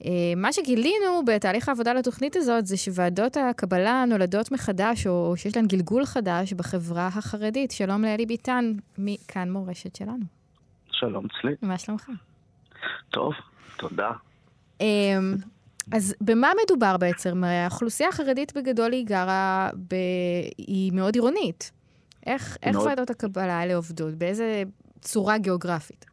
[0.00, 0.04] Uh,
[0.36, 6.04] מה שגילינו בתהליך העבודה לתוכנית הזאת זה שוועדות הקבלה נולדות מחדש, או שיש להן גלגול
[6.04, 7.70] חדש בחברה החרדית.
[7.70, 10.24] שלום לאלי ביטן, מכאן מורשת שלנו.
[10.90, 11.54] שלום צלי.
[11.62, 12.10] מה שלומך?
[13.10, 13.32] טוב,
[13.76, 14.10] תודה.
[14.78, 14.82] Um,
[15.92, 17.44] אז במה מדובר בעצם?
[17.44, 19.94] האוכלוסייה החרדית בגדול היא גרה, ב...
[20.58, 21.72] היא מאוד עירונית.
[22.26, 22.76] איך, איך.
[22.76, 24.14] ועדות הקבלה האלה עובדות?
[24.14, 24.62] באיזה
[25.00, 26.06] צורה גיאוגרפית?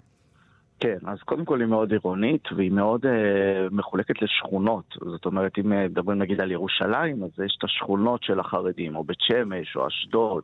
[0.80, 4.96] כן, אז קודם כל היא מאוד עירונית והיא מאוד אה, מחולקת לשכונות.
[5.02, 9.04] זאת אומרת, אם אה, מדברים נגיד על ירושלים, אז יש את השכונות של החרדים, או
[9.04, 10.44] בית שמש, או אשדוד.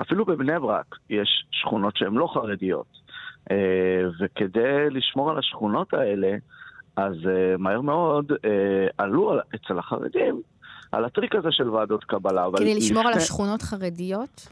[0.00, 2.86] אפילו בבני ברק יש שכונות שהן לא חרדיות.
[3.50, 6.36] אה, וכדי לשמור על השכונות האלה,
[6.96, 8.36] אז uh, מהר מאוד uh,
[8.98, 10.42] עלו אצל החרדים
[10.92, 12.46] על הטריק הזה של ועדות קבלה.
[12.56, 13.12] כדי לשמור לפני...
[13.12, 14.48] על השכונות חרדיות?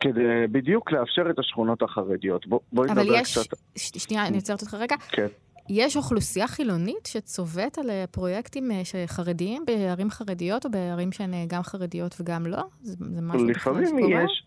[0.00, 2.46] כדי בדיוק לאפשר את השכונות החרדיות.
[2.46, 3.38] בוא, בואי נדבר יש...
[3.38, 3.56] קצת...
[3.76, 3.88] ש...
[3.88, 4.96] שנייה, אני עוצרת אותך רגע.
[5.08, 5.26] כן.
[5.68, 8.70] יש אוכלוסייה חילונית שצובט על אה, פרויקטים
[9.06, 12.62] חרדיים בערים חרדיות, או בערים שהן גם חרדיות וגם לא?
[12.82, 13.98] זה, זה משהו לפעמים?
[13.98, 14.46] יש,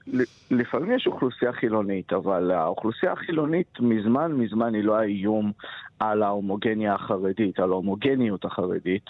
[0.52, 5.52] לפעמים יש אוכלוסייה חילונית, אבל האוכלוסייה החילונית מזמן מזמן היא לא האיום
[6.00, 9.06] על ההומוגניה החרדית, על ההומוגניות החרדית.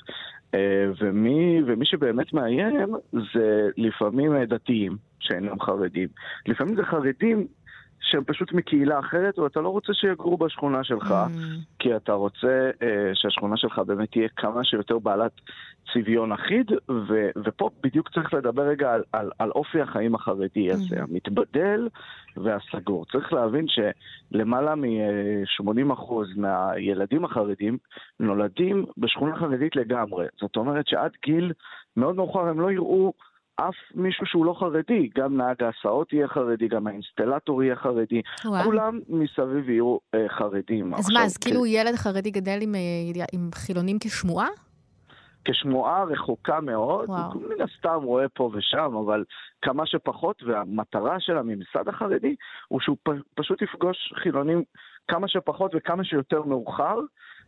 [0.54, 2.96] אה, ומי, ומי שבאמת מאיים
[3.34, 6.08] זה לפעמים דתיים שאינם חרדים.
[6.46, 7.48] לפעמים זה חרדים
[8.12, 11.40] שהם פשוט מקהילה אחרת, ואתה לא רוצה שיגורו בשכונה שלך, mm.
[11.80, 15.32] כי אתה רוצה uh, שהשכונה שלך באמת תהיה כמה שיותר בעלת
[15.94, 20.96] צביון אחיד, ו- ופה בדיוק צריך לדבר רגע על, על, על אופי החיים החרדי הזה,
[20.96, 21.02] mm.
[21.02, 21.88] המתבדל
[22.38, 23.06] והסגור.
[23.06, 27.78] צריך להבין שלמעלה מ-80% מהילדים החרדים
[28.20, 30.26] נולדים בשכונה חרדית לגמרי.
[30.40, 31.54] זאת אומרת שעד גיל
[31.98, 33.14] מאוד מאוחר הם לא יראו
[33.60, 38.64] אף מישהו שהוא לא חרדי, גם נהג ההסעות יהיה חרדי, גם האינסטלטור יהיה חרדי, וואו.
[38.64, 40.94] כולם מסביב יהיו אה, חרדים.
[40.94, 44.48] אז עכשיו, מה, אז כאילו ילד חרדי גדל עם, אה, עם חילונים כשמועה?
[45.46, 49.24] כשמועה רחוקה מאוד, הוא מן הסתם רואה פה ושם, אבל
[49.62, 52.36] כמה שפחות, והמטרה של הממסד החרדי
[52.68, 54.64] הוא שהוא פ, פשוט יפגוש חילונים
[55.08, 57.00] כמה שפחות וכמה שיותר מאוחר,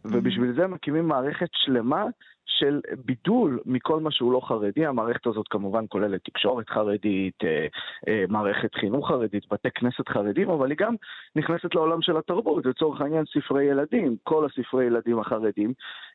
[0.06, 2.06] ובשביל זה מקימים מערכת שלמה
[2.50, 4.86] של בידול מכל מה שהוא לא חרדי.
[4.86, 7.68] המערכת הזאת כמובן כוללת תקשורת חרדית, אה,
[8.08, 10.96] אה, מערכת חינוך חרדית, בתי כנסת חרדים, אבל היא גם
[11.36, 12.66] נכנסת לעולם של התרבות.
[12.66, 15.74] לצורך העניין ספרי ילדים, כל הספרי ילדים החרדים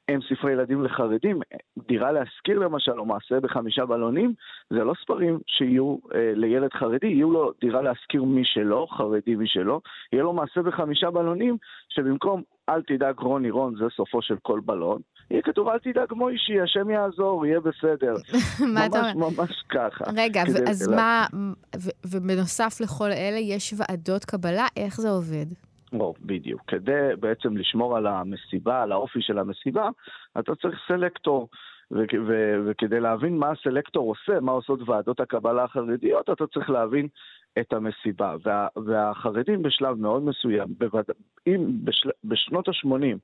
[0.08, 1.40] הם ספרי ילדים לחרדים.
[1.88, 4.34] דירה להשכיר למשל, או מעשה בחמישה בלונים,
[4.70, 9.46] זה לא ספרים שיהיו אה, לילד חרדי, יהיו לו דירה להשכיר מי שלא, חרדי מי
[9.46, 9.80] שלא,
[10.12, 11.56] יהיה לו מעשה בחמישה בלונים,
[11.88, 15.00] שבמקום אל תדאג רוני רון, זה סופו של כל בלון.
[15.30, 18.14] יהיה כתוב, אל תדאג מוישי, השם יעזור, יהיה בסדר.
[18.74, 19.30] מה אתה אומר?
[19.30, 20.04] ממש ככה.
[20.16, 21.26] רגע, אז מה,
[22.06, 25.46] ובנוסף לכל אלה, יש ועדות קבלה, איך זה עובד?
[25.92, 26.60] או, בדיוק.
[26.66, 29.88] כדי בעצם לשמור על המסיבה, על האופי של המסיבה,
[30.38, 31.48] אתה צריך סלקטור.
[32.66, 37.08] וכדי להבין מה הסלקטור עושה, מה עושות ועדות הקבלה החרדיות, אתה צריך להבין
[37.58, 38.34] את המסיבה.
[38.44, 41.04] וה, והחרדים בשלב מאוד מסוים, בווד...
[41.46, 42.10] אם בשל...
[42.24, 43.18] בשנות ה-80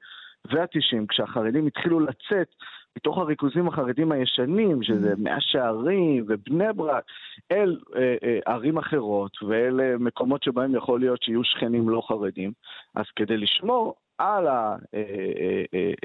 [0.52, 2.54] וה-90, כשהחרדים התחילו לצאת
[2.96, 5.16] מתוך הריכוזים החרדים הישנים, שזה mm.
[5.18, 7.04] מאה שערים ובני ברק,
[7.52, 12.52] אל אה, אה, ערים אחרות ואל אה, מקומות שבהם יכול להיות שיהיו שכנים לא חרדים,
[12.94, 14.46] אז כדי לשמור על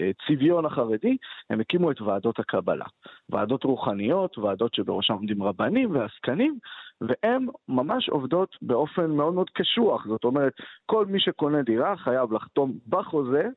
[0.10, 1.18] הצביון החרדי,
[1.50, 2.86] הם הקימו את ועדות הקבלה.
[3.30, 6.60] ועדות רוחניות, ועדות שבראשם עומדים רבנים ועסקנים,
[7.02, 10.08] והן ממש עובדות באופן מאוד מאוד קשוח.
[10.08, 10.54] זאת אומרת,
[10.86, 13.50] כל מי שקונה דירה חייב לחתום בחוזה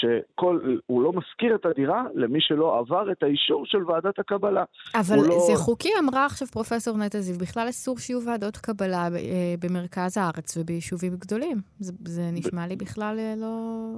[0.00, 4.64] שהוא לא משכיר את הדירה למי שלא עבר את האישור של ועדת הקבלה.
[4.94, 5.38] אבל לא...
[5.46, 10.56] זה חוקי, אמרה עכשיו פרופסור נטע זיו, בכלל אסור שיהיו ועדות קבלה אה, במרכז הארץ
[10.56, 11.60] וביישובים גדולים.
[11.78, 13.88] זה, זה נשמע לי בכלל אה, לא...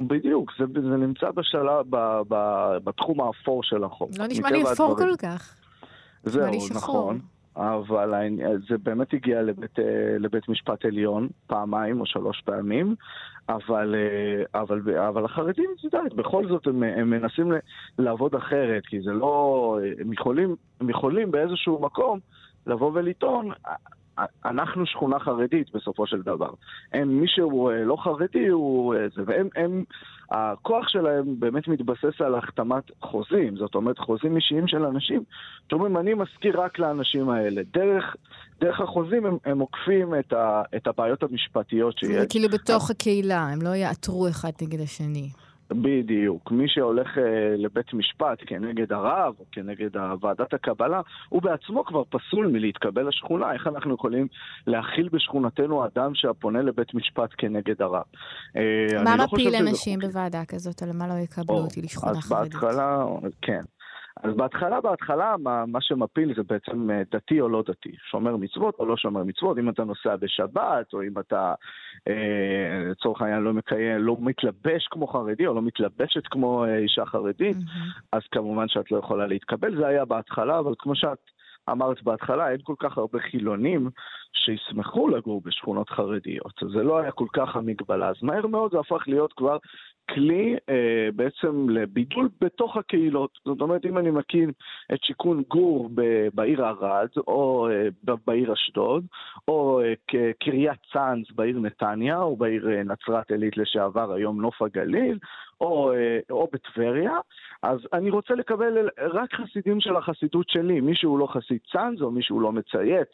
[0.00, 1.96] בדיוק, זה, זה נמצא בשלב, ב,
[2.28, 2.36] ב,
[2.84, 4.10] בתחום האפור של החוק.
[4.18, 5.54] לא נשמע לי אפור כל כך.
[6.24, 7.20] זהו, נכון.
[7.56, 8.14] אבל
[8.68, 12.94] זה באמת הגיע לבית, אה, לבית משפט עליון פעמיים או שלוש פעמים,
[13.48, 17.52] אבל, אה, אבל, אבל החרדים, את יודעת, בכל זאת הם, הם מנסים
[17.98, 19.78] לעבוד אחרת, כי זה לא...
[20.00, 22.18] הם יכולים, הם יכולים באיזשהו מקום
[22.66, 23.50] לבוא ולטעון,
[24.44, 26.50] אנחנו שכונה חרדית בסופו של דבר.
[26.92, 29.84] הם, מי שהוא אה, לא חרדי הוא אה, זה, והם, הם,
[30.30, 35.22] הכוח שלהם באמת מתבסס על החתמת חוזים, זאת אומרת חוזים אישיים של אנשים,
[35.70, 37.62] שאומרים אני מזכיר רק לאנשים האלה.
[37.74, 38.16] דרך,
[38.60, 42.20] דרך החוזים הם, הם עוקפים את, ה, את הבעיות המשפטיות שיש.
[42.20, 45.28] זה כאילו בתוך הקהילה, הם לא יעתרו אחד נגד השני.
[45.72, 46.50] בדיוק.
[46.50, 47.20] מי שהולך uh,
[47.56, 49.90] לבית משפט כנגד הרב או כנגד
[50.20, 53.52] ועדת הקבלה, הוא בעצמו כבר פסול מלהתקבל לשכונה.
[53.52, 54.26] איך אנחנו יכולים
[54.66, 58.02] להכיל בשכונתנו אדם שהפונה לבית משפט כנגד הרב?
[58.02, 60.82] Uh, מה לא מפיל אנשים בוועדה כזאת?
[60.82, 62.32] על מה לא יקבלו אותי לשכונה חרדית?
[62.32, 63.04] אז בהתחלה,
[63.42, 63.62] כן.
[64.22, 68.74] אז בהתחלה, בהתחלה, מה, מה שמפיל זה בעצם אה, דתי או לא דתי, שומר מצוות
[68.78, 71.54] או לא שומר מצוות, אם אתה נוסע בשבת, או אם אתה,
[72.08, 76.78] אה, לצורך אה, העניין, לא מקיים, לא מתלבש כמו חרדי, או לא מתלבשת כמו אה,
[76.78, 78.00] אישה חרדית, mm-hmm.
[78.12, 79.76] אז כמובן שאת לא יכולה להתקבל.
[79.76, 81.18] זה היה בהתחלה, אבל כמו שאת
[81.70, 83.90] אמרת בהתחלה, אין כל כך הרבה חילונים
[84.32, 86.52] שישמחו לגור בשכונות חרדיות.
[86.74, 88.08] זה לא היה כל כך המגבלה.
[88.08, 89.56] אז מהר מאוד זה הפך להיות כבר
[90.14, 93.38] כלי אה, בעצם לבידול בתוך הקהילות.
[93.44, 94.52] זאת אומרת, אם אני מקים
[94.94, 99.04] את שיכון גור ב- בעיר ערד, או אה, בעיר אשדוד,
[99.48, 99.92] או אה,
[100.40, 105.18] קריית צאנז בעיר נתניה, או בעיר אה, נצרת עילית לשעבר, היום נוף הגליל,
[105.60, 107.12] או, אה, או בטבריה,
[107.62, 112.10] אז אני רוצה לקבל רק חסידים של החסידות שלי, מי שהוא לא חסיד צאנז, או
[112.10, 113.08] מי שהוא לא מציית.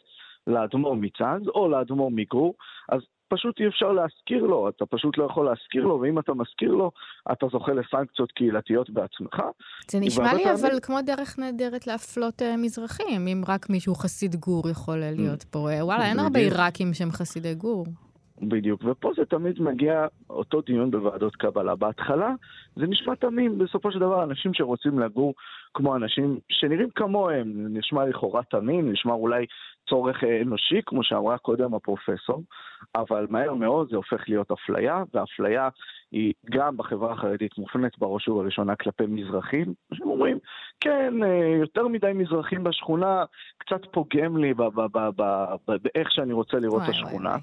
[0.47, 2.53] לאדמו"ר מצאנז או לאדמו"ר מגור,
[2.89, 6.71] אז פשוט אי אפשר להזכיר לו, אתה פשוט לא יכול להזכיר לו, ואם אתה מזכיר
[6.71, 6.91] לו,
[7.31, 9.35] אתה זוכה לסנקציות קהילתיות בעצמך.
[9.91, 10.79] זה נשמע לי אבל.
[10.81, 15.67] כמו דרך נהדרת להפלות uh, מזרחים, אם רק מישהו חסיד גור יכול להיות פה.
[15.79, 17.85] Uh, וואלה, אין הרבה עיראקים שהם חסידי גור.
[18.41, 21.75] בדיוק, ופה זה תמיד מגיע אותו דיון בוועדות קבלה.
[21.75, 22.33] בהתחלה
[22.75, 25.33] זה נשמע תמים, בסופו של דבר אנשים שרוצים לגור
[25.73, 29.45] כמו אנשים שנראים כמוהם, נשמע לכאורה תמים, נשמע אולי
[29.89, 32.43] צורך אה, אנושי, כמו שאמרה קודם הפרופסור,
[32.95, 35.69] אבל מהר מאוד זה הופך להיות אפליה, והאפליה
[36.11, 40.39] היא גם בחברה החרדית מופנית בראש ובראשונה כלפי מזרחים, שהם אומרים,
[40.79, 43.23] כן, אה, יותר מדי מזרחים בשכונה,
[43.57, 44.53] קצת פוגם לי
[45.67, 47.35] באיך שאני רוצה לראות את השכונה,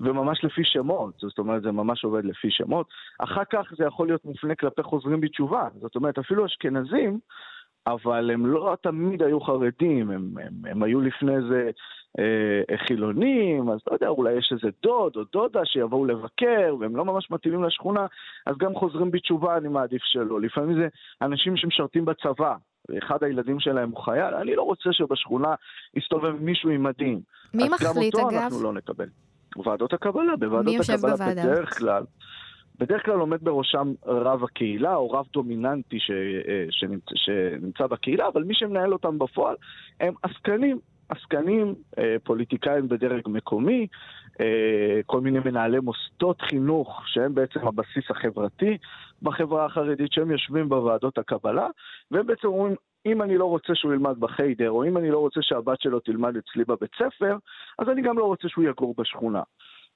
[0.00, 2.86] וממש לפי שמות, זאת אומרת, זה ממש עובד לפי שמות.
[3.18, 7.18] אחר כך זה יכול להיות מופנה כלפי חוזרים בתשובה, זאת אומרת, אפילו אשכנזים,
[7.86, 11.70] אבל הם לא תמיד היו חרדים, הם, הם, הם היו לפני זה
[12.18, 17.04] אה, חילונים, אז לא יודע, אולי יש איזה דוד או דודה שיבואו לבקר, והם לא
[17.04, 18.06] ממש מתאימים לשכונה,
[18.46, 20.40] אז גם חוזרים בתשובה, אני מעדיף שלא.
[20.40, 20.88] לפעמים זה
[21.22, 22.54] אנשים שמשרתים בצבא,
[22.98, 25.54] אחד הילדים שלהם הוא חייל, אני לא רוצה שבשכונה
[25.94, 27.20] יסתובב מישהו עם מדים.
[27.54, 27.96] מי מחליט, אגב?
[27.96, 29.06] אז גם אותו אנחנו לא נקבל.
[29.56, 32.02] ועדות הקבלה, בוועדות הקבלה בדרך כלל.
[32.78, 38.42] בדרך כלל עומד בראשם רב הקהילה או רב דומיננטי ש, אה, שנמצא, שנמצא בקהילה, אבל
[38.42, 39.56] מי שמנהל אותם בפועל
[40.00, 40.78] הם עסקנים,
[41.08, 43.86] עסקנים, אה, פוליטיקאים בדרג מקומי,
[44.40, 48.78] אה, כל מיני מנהלי מוסדות חינוך שהם בעצם הבסיס החברתי
[49.22, 51.68] בחברה החרדית, שהם יושבים בוועדות הקבלה,
[52.10, 52.74] והם בעצם אומרים,
[53.06, 56.36] אם אני לא רוצה שהוא ילמד בחיידר, או אם אני לא רוצה שהבת שלו תלמד
[56.36, 57.36] אצלי בבית ספר,
[57.78, 59.42] אז אני גם לא רוצה שהוא יגור בשכונה.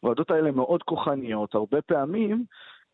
[0.01, 2.45] הוועדות האלה מאוד כוחניות, הרבה פעמים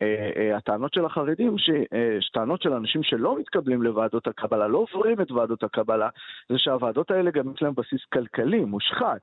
[0.01, 1.55] אה, אה, הטענות של החרדים,
[1.93, 6.09] אה, טענות של אנשים שלא מתקבלים לוועדות הקבלה, לא עוברים את ועדות הקבלה,
[6.49, 9.21] זה שהוועדות האלה גם יש להן בסיס כלכלי, מושחת.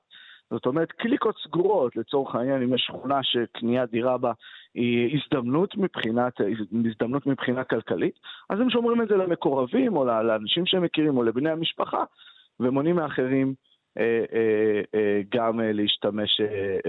[0.50, 4.32] זאת אומרת, קליקות סגורות, לצורך העניין, אם יש שכונה שקניית דירה בה
[4.74, 6.32] היא הזדמנות מבחינת,
[6.86, 8.14] הזדמנות מבחינה כלכלית,
[8.50, 12.04] אז הם שומרים את זה למקורבים או לאנשים שהם מכירים או לבני המשפחה,
[12.60, 13.54] ומונעים מאחרים
[13.98, 16.40] אה, אה, אה, גם להשתמש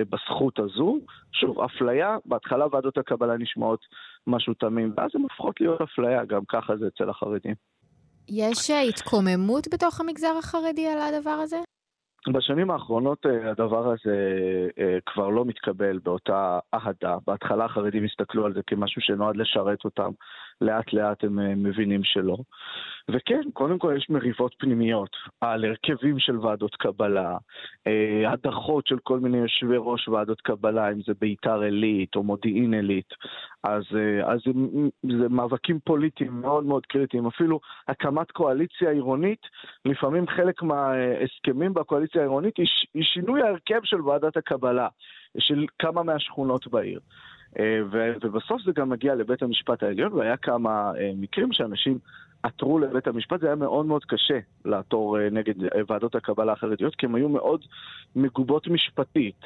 [0.10, 0.98] בזכות הזו.
[1.32, 3.80] שוב, אפליה, בהתחלה ועדות הקבלה נשמעות
[4.28, 7.56] משהו תמים, ואז הן הופכות להיות אפליה, גם ככה זה אצל החרדים.
[8.30, 11.58] יש התקוממות בתוך המגזר החרדי על הדבר הזה?
[12.28, 14.18] בשנים האחרונות אה, הדבר הזה
[14.80, 17.18] אה, כבר לא מתקבל באותה אהדה.
[17.28, 20.12] בהתחלה החרדים הסתכלו על זה כמשהו שנועד לשרת אותם,
[20.62, 22.38] לאט לאט הם אה, מבינים שלא.
[23.12, 27.38] וכן, קודם כל יש מריבות פנימיות על הרכבים של ועדות קבלה,
[28.28, 33.14] הדחות של כל מיני יושבי ראש ועדות קבלה, אם זה ביתר עילית או מודיעין עילית.
[33.64, 33.84] אז,
[34.24, 34.52] אז זה,
[35.20, 37.28] זה מאבקים פוליטיים מאוד מאוד קריטיים.
[37.28, 39.42] אפילו הקמת קואליציה עירונית,
[39.86, 42.58] לפעמים חלק מההסכמים בקואליציה העירונית
[42.94, 44.88] היא שינוי ההרכב של ועדת הקבלה,
[45.38, 47.00] של כמה מהשכונות בעיר.
[47.60, 47.82] אה,
[48.22, 52.00] ובסוף זה גם מגיע לבית המשפט העליון, והיה כמה אה, מקרים שאנשים
[52.44, 55.54] עתרו לבית המשפט, זה היה מאוד מאוד קשה לעתור אה, נגד
[55.90, 57.62] ועדות הקבלה החרדיות, כי הן היו מאוד
[58.16, 59.46] מגובות משפטית,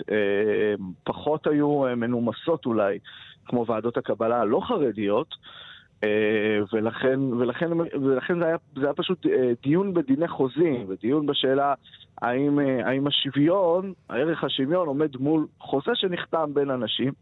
[1.03, 2.99] פחות היו מנומסות אולי,
[3.45, 5.35] כמו ועדות הקבלה הלא חרדיות.
[6.73, 7.71] ולכן, ולכן,
[8.03, 9.25] ולכן זה, היה, זה היה פשוט
[9.63, 11.73] דיון בדיני חוזים, ודיון בשאלה
[12.21, 17.13] האם, האם השוויון, הערך השוויון עומד מול חוזה שנחתם בין אנשים.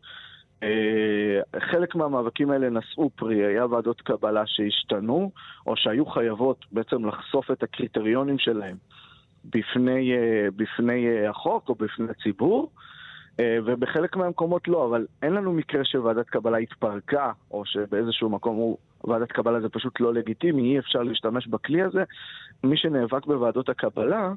[0.64, 5.32] אה, חלק מהמאבקים האלה נשאו פרי, היה ועדות קבלה שהשתנו,
[5.68, 8.78] או שהיו חייבות בעצם לחשוף את הקריטריונים שלהם
[9.46, 12.72] בפני, אה, בפני החוק או בפני הציבור,
[13.66, 18.78] ובחלק מהמקומות לא, אבל אין לנו מקרה שוועדת קבלה התפרקה, או שבאיזשהו מקום הוא,
[19.08, 22.04] ועדת קבלה זה פשוט לא לגיטימי, אי אפשר להשתמש בכלי הזה.
[22.64, 24.34] מי שנאבק בוועדות הקבלה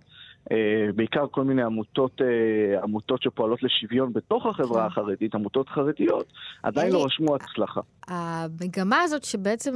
[0.52, 0.56] אה,
[0.94, 4.86] בעיקר כל מיני עמותות, אה, עמותות שפועלות לשוויון בתוך החברה כן.
[4.86, 7.80] החרדית, עמותות חרדיות, עדיין לא רשמו הצלחה.
[8.08, 9.74] המגמה הזאת שבעצם...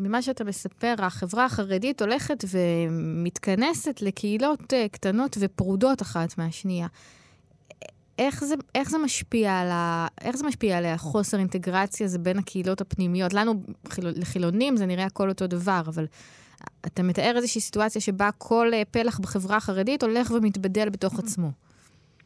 [0.00, 6.86] ממה שאתה מספר, החברה החרדית הולכת ומתכנסת לקהילות אה, קטנות ופרודות אחת מהשנייה.
[8.18, 10.06] איך זה, איך זה משפיע על ה...
[10.20, 13.32] איך זה משפיע עליה, חוסר אינטגרציה זה בין הקהילות הפנימיות?
[13.32, 13.62] לנו,
[13.98, 16.06] לחילונים, זה נראה הכל אותו דבר, אבל
[16.86, 21.50] אתה מתאר איזושהי סיטואציה שבה כל אה, פלח בחברה החרדית הולך ומתבדל בתוך עצמו.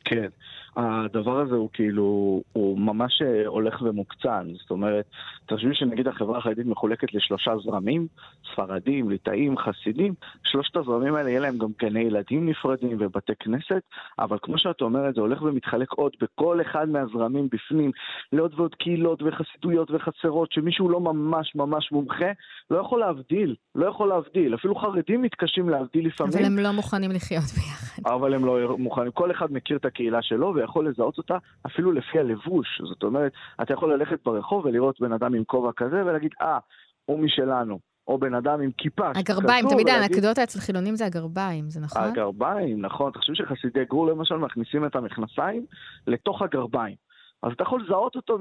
[0.05, 0.28] כן.
[0.76, 4.46] הדבר הזה הוא כאילו, הוא ממש אה, הולך ומוקצן.
[4.60, 5.04] זאת אומרת,
[5.46, 8.06] תחשבי שנגיד החברה החרדית מחולקת לשלושה זרמים,
[8.52, 10.14] ספרדים, ליטאים, חסידים,
[10.44, 13.82] שלושת הזרמים האלה יהיה להם גם גני ילדים נפרדים ובתי כנסת,
[14.18, 17.90] אבל כמו שאת אומרת, זה הולך ומתחלק עוד בכל אחד מהזרמים בפנים,
[18.32, 22.30] לעוד ועוד קהילות וחסידויות וחצרות, שמישהו לא ממש ממש מומחה,
[22.70, 24.54] לא יכול להבדיל, לא יכול להבדיל.
[24.54, 26.32] אפילו חרדים מתקשים להבדיל לפעמים.
[26.32, 28.02] אבל הם לא מוכנים לחיות ביחד.
[28.06, 29.10] אבל הם לא מוכנים.
[29.12, 31.36] כל אחד מכיר את הקהילה שלו, ויכול לזהות אותה
[31.66, 32.80] אפילו לפי הלבוש.
[32.88, 33.32] זאת אומרת,
[33.62, 36.58] אתה יכול ללכת ברחוב ולראות בן אדם עם כובע כזה ולהגיד, אה,
[37.04, 37.78] הוא משלנו.
[38.08, 39.10] או בן אדם עם כיפה.
[39.14, 42.02] הגרביים, תמיד האנקדוטה אצל חילונים זה הגרביים, זה נכון?
[42.02, 43.12] הגרביים, נכון.
[43.12, 45.66] תחשבי שחסידי גור למשל מכניסים את המכנסיים
[46.06, 46.94] לתוך הגרביים.
[47.42, 48.38] אז אתה יכול לזהות אותו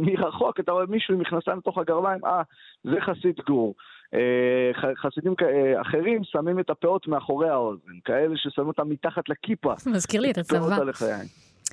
[0.00, 2.42] מרחוק, אתה רואה מישהו עם מכנסיים לתוך הגרביים, אה,
[2.84, 3.74] זה חסיד גור.
[4.14, 9.74] אה, חסידים אה, אחרים שמים את הפאות מאחורי האוזן, כאלה ששמים אותם מתחת לכיפה.
[9.94, 10.76] מזכיר לי את הצבא.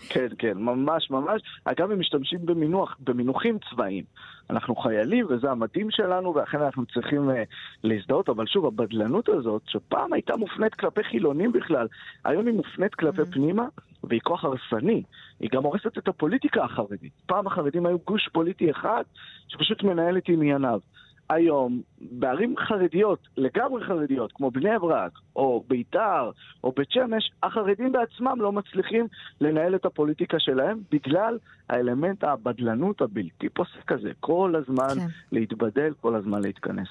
[0.10, 1.42] כן, כן, ממש ממש.
[1.66, 4.04] אגב, הם משתמשים במינוח, במינוחים צבאיים.
[4.50, 7.34] אנחנו חיילים וזה המדים שלנו, ואכן אנחנו צריכים uh,
[7.84, 11.88] להזדהות, אבל שוב, הבדלנות הזאת, שפעם הייתה מופנית כלפי חילונים בכלל,
[12.26, 13.34] היום היא מופנית כלפי mm.
[13.34, 13.66] פנימה,
[14.04, 15.04] והיא כוח הרסני.
[15.40, 17.14] היא גם הורסת את הפוליטיקה החרדית.
[17.26, 19.04] פעם החרדים היו גוש פוליטי אחד
[19.48, 20.80] שפשוט מנהל את ענייניו.
[21.30, 26.32] היום בערים חרדיות, לגמרי חרדיות, כמו בני ברק, או ביתר,
[26.64, 29.08] או בית שמש, החרדים בעצמם לא מצליחים
[29.42, 31.38] לנהל את הפוליטיקה שלהם בגלל
[31.70, 34.12] האלמנט הבדלנות הבלתי פוסק הזה.
[34.20, 35.08] כל הזמן כן.
[35.32, 36.88] להתבדל, כל הזמן להתכנס.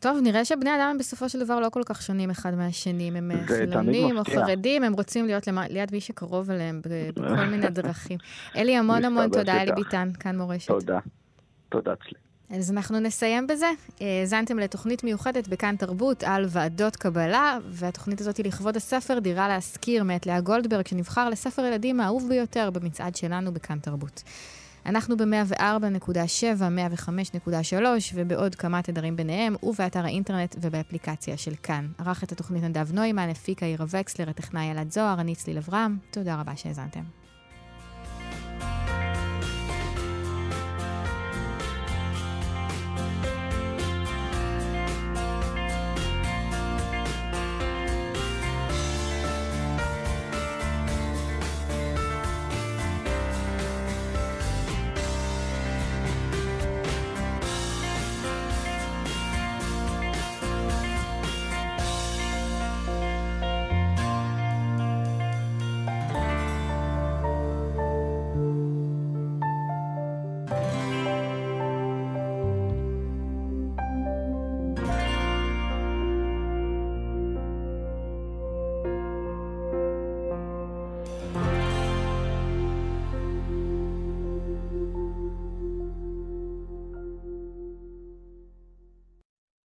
[0.00, 3.10] טוב, נראה שבני אדם בסופו של דבר לא כל כך שונים אחד מהשני.
[3.14, 6.80] הם אה, חילונים או חרדים, הם רוצים להיות למה, ליד מי שקרוב אליהם
[7.16, 8.18] בכל מיני דרכים.
[8.56, 10.68] אלי, המון המון תודה, אלי ביטן, כאן מורשת.
[10.68, 10.98] תודה.
[11.68, 12.29] תודה, צלי.
[12.50, 13.70] אז אנחנו נסיים בזה.
[14.00, 20.04] האזנתם לתוכנית מיוחדת בכאן תרבות על ועדות קבלה, והתוכנית הזאת היא לכבוד הספר דירה להשכיר
[20.04, 24.22] מאת לאה גולדברג, שנבחר לספר ילדים האהוב ביותר במצעד שלנו בכאן תרבות.
[24.86, 26.62] אנחנו ב-104.7,
[27.48, 27.74] 105.3
[28.14, 31.88] ובעוד כמה תדרים ביניהם, ובאתר האינטרנט ובאפליקציה של כאן.
[31.98, 35.98] ערך את התוכנית נדב נוימן, הפיקה עירה וקסלר, הטכנאי אלעד זוהר, אני צליל אברהם.
[36.10, 37.19] תודה רבה שהאזנתם.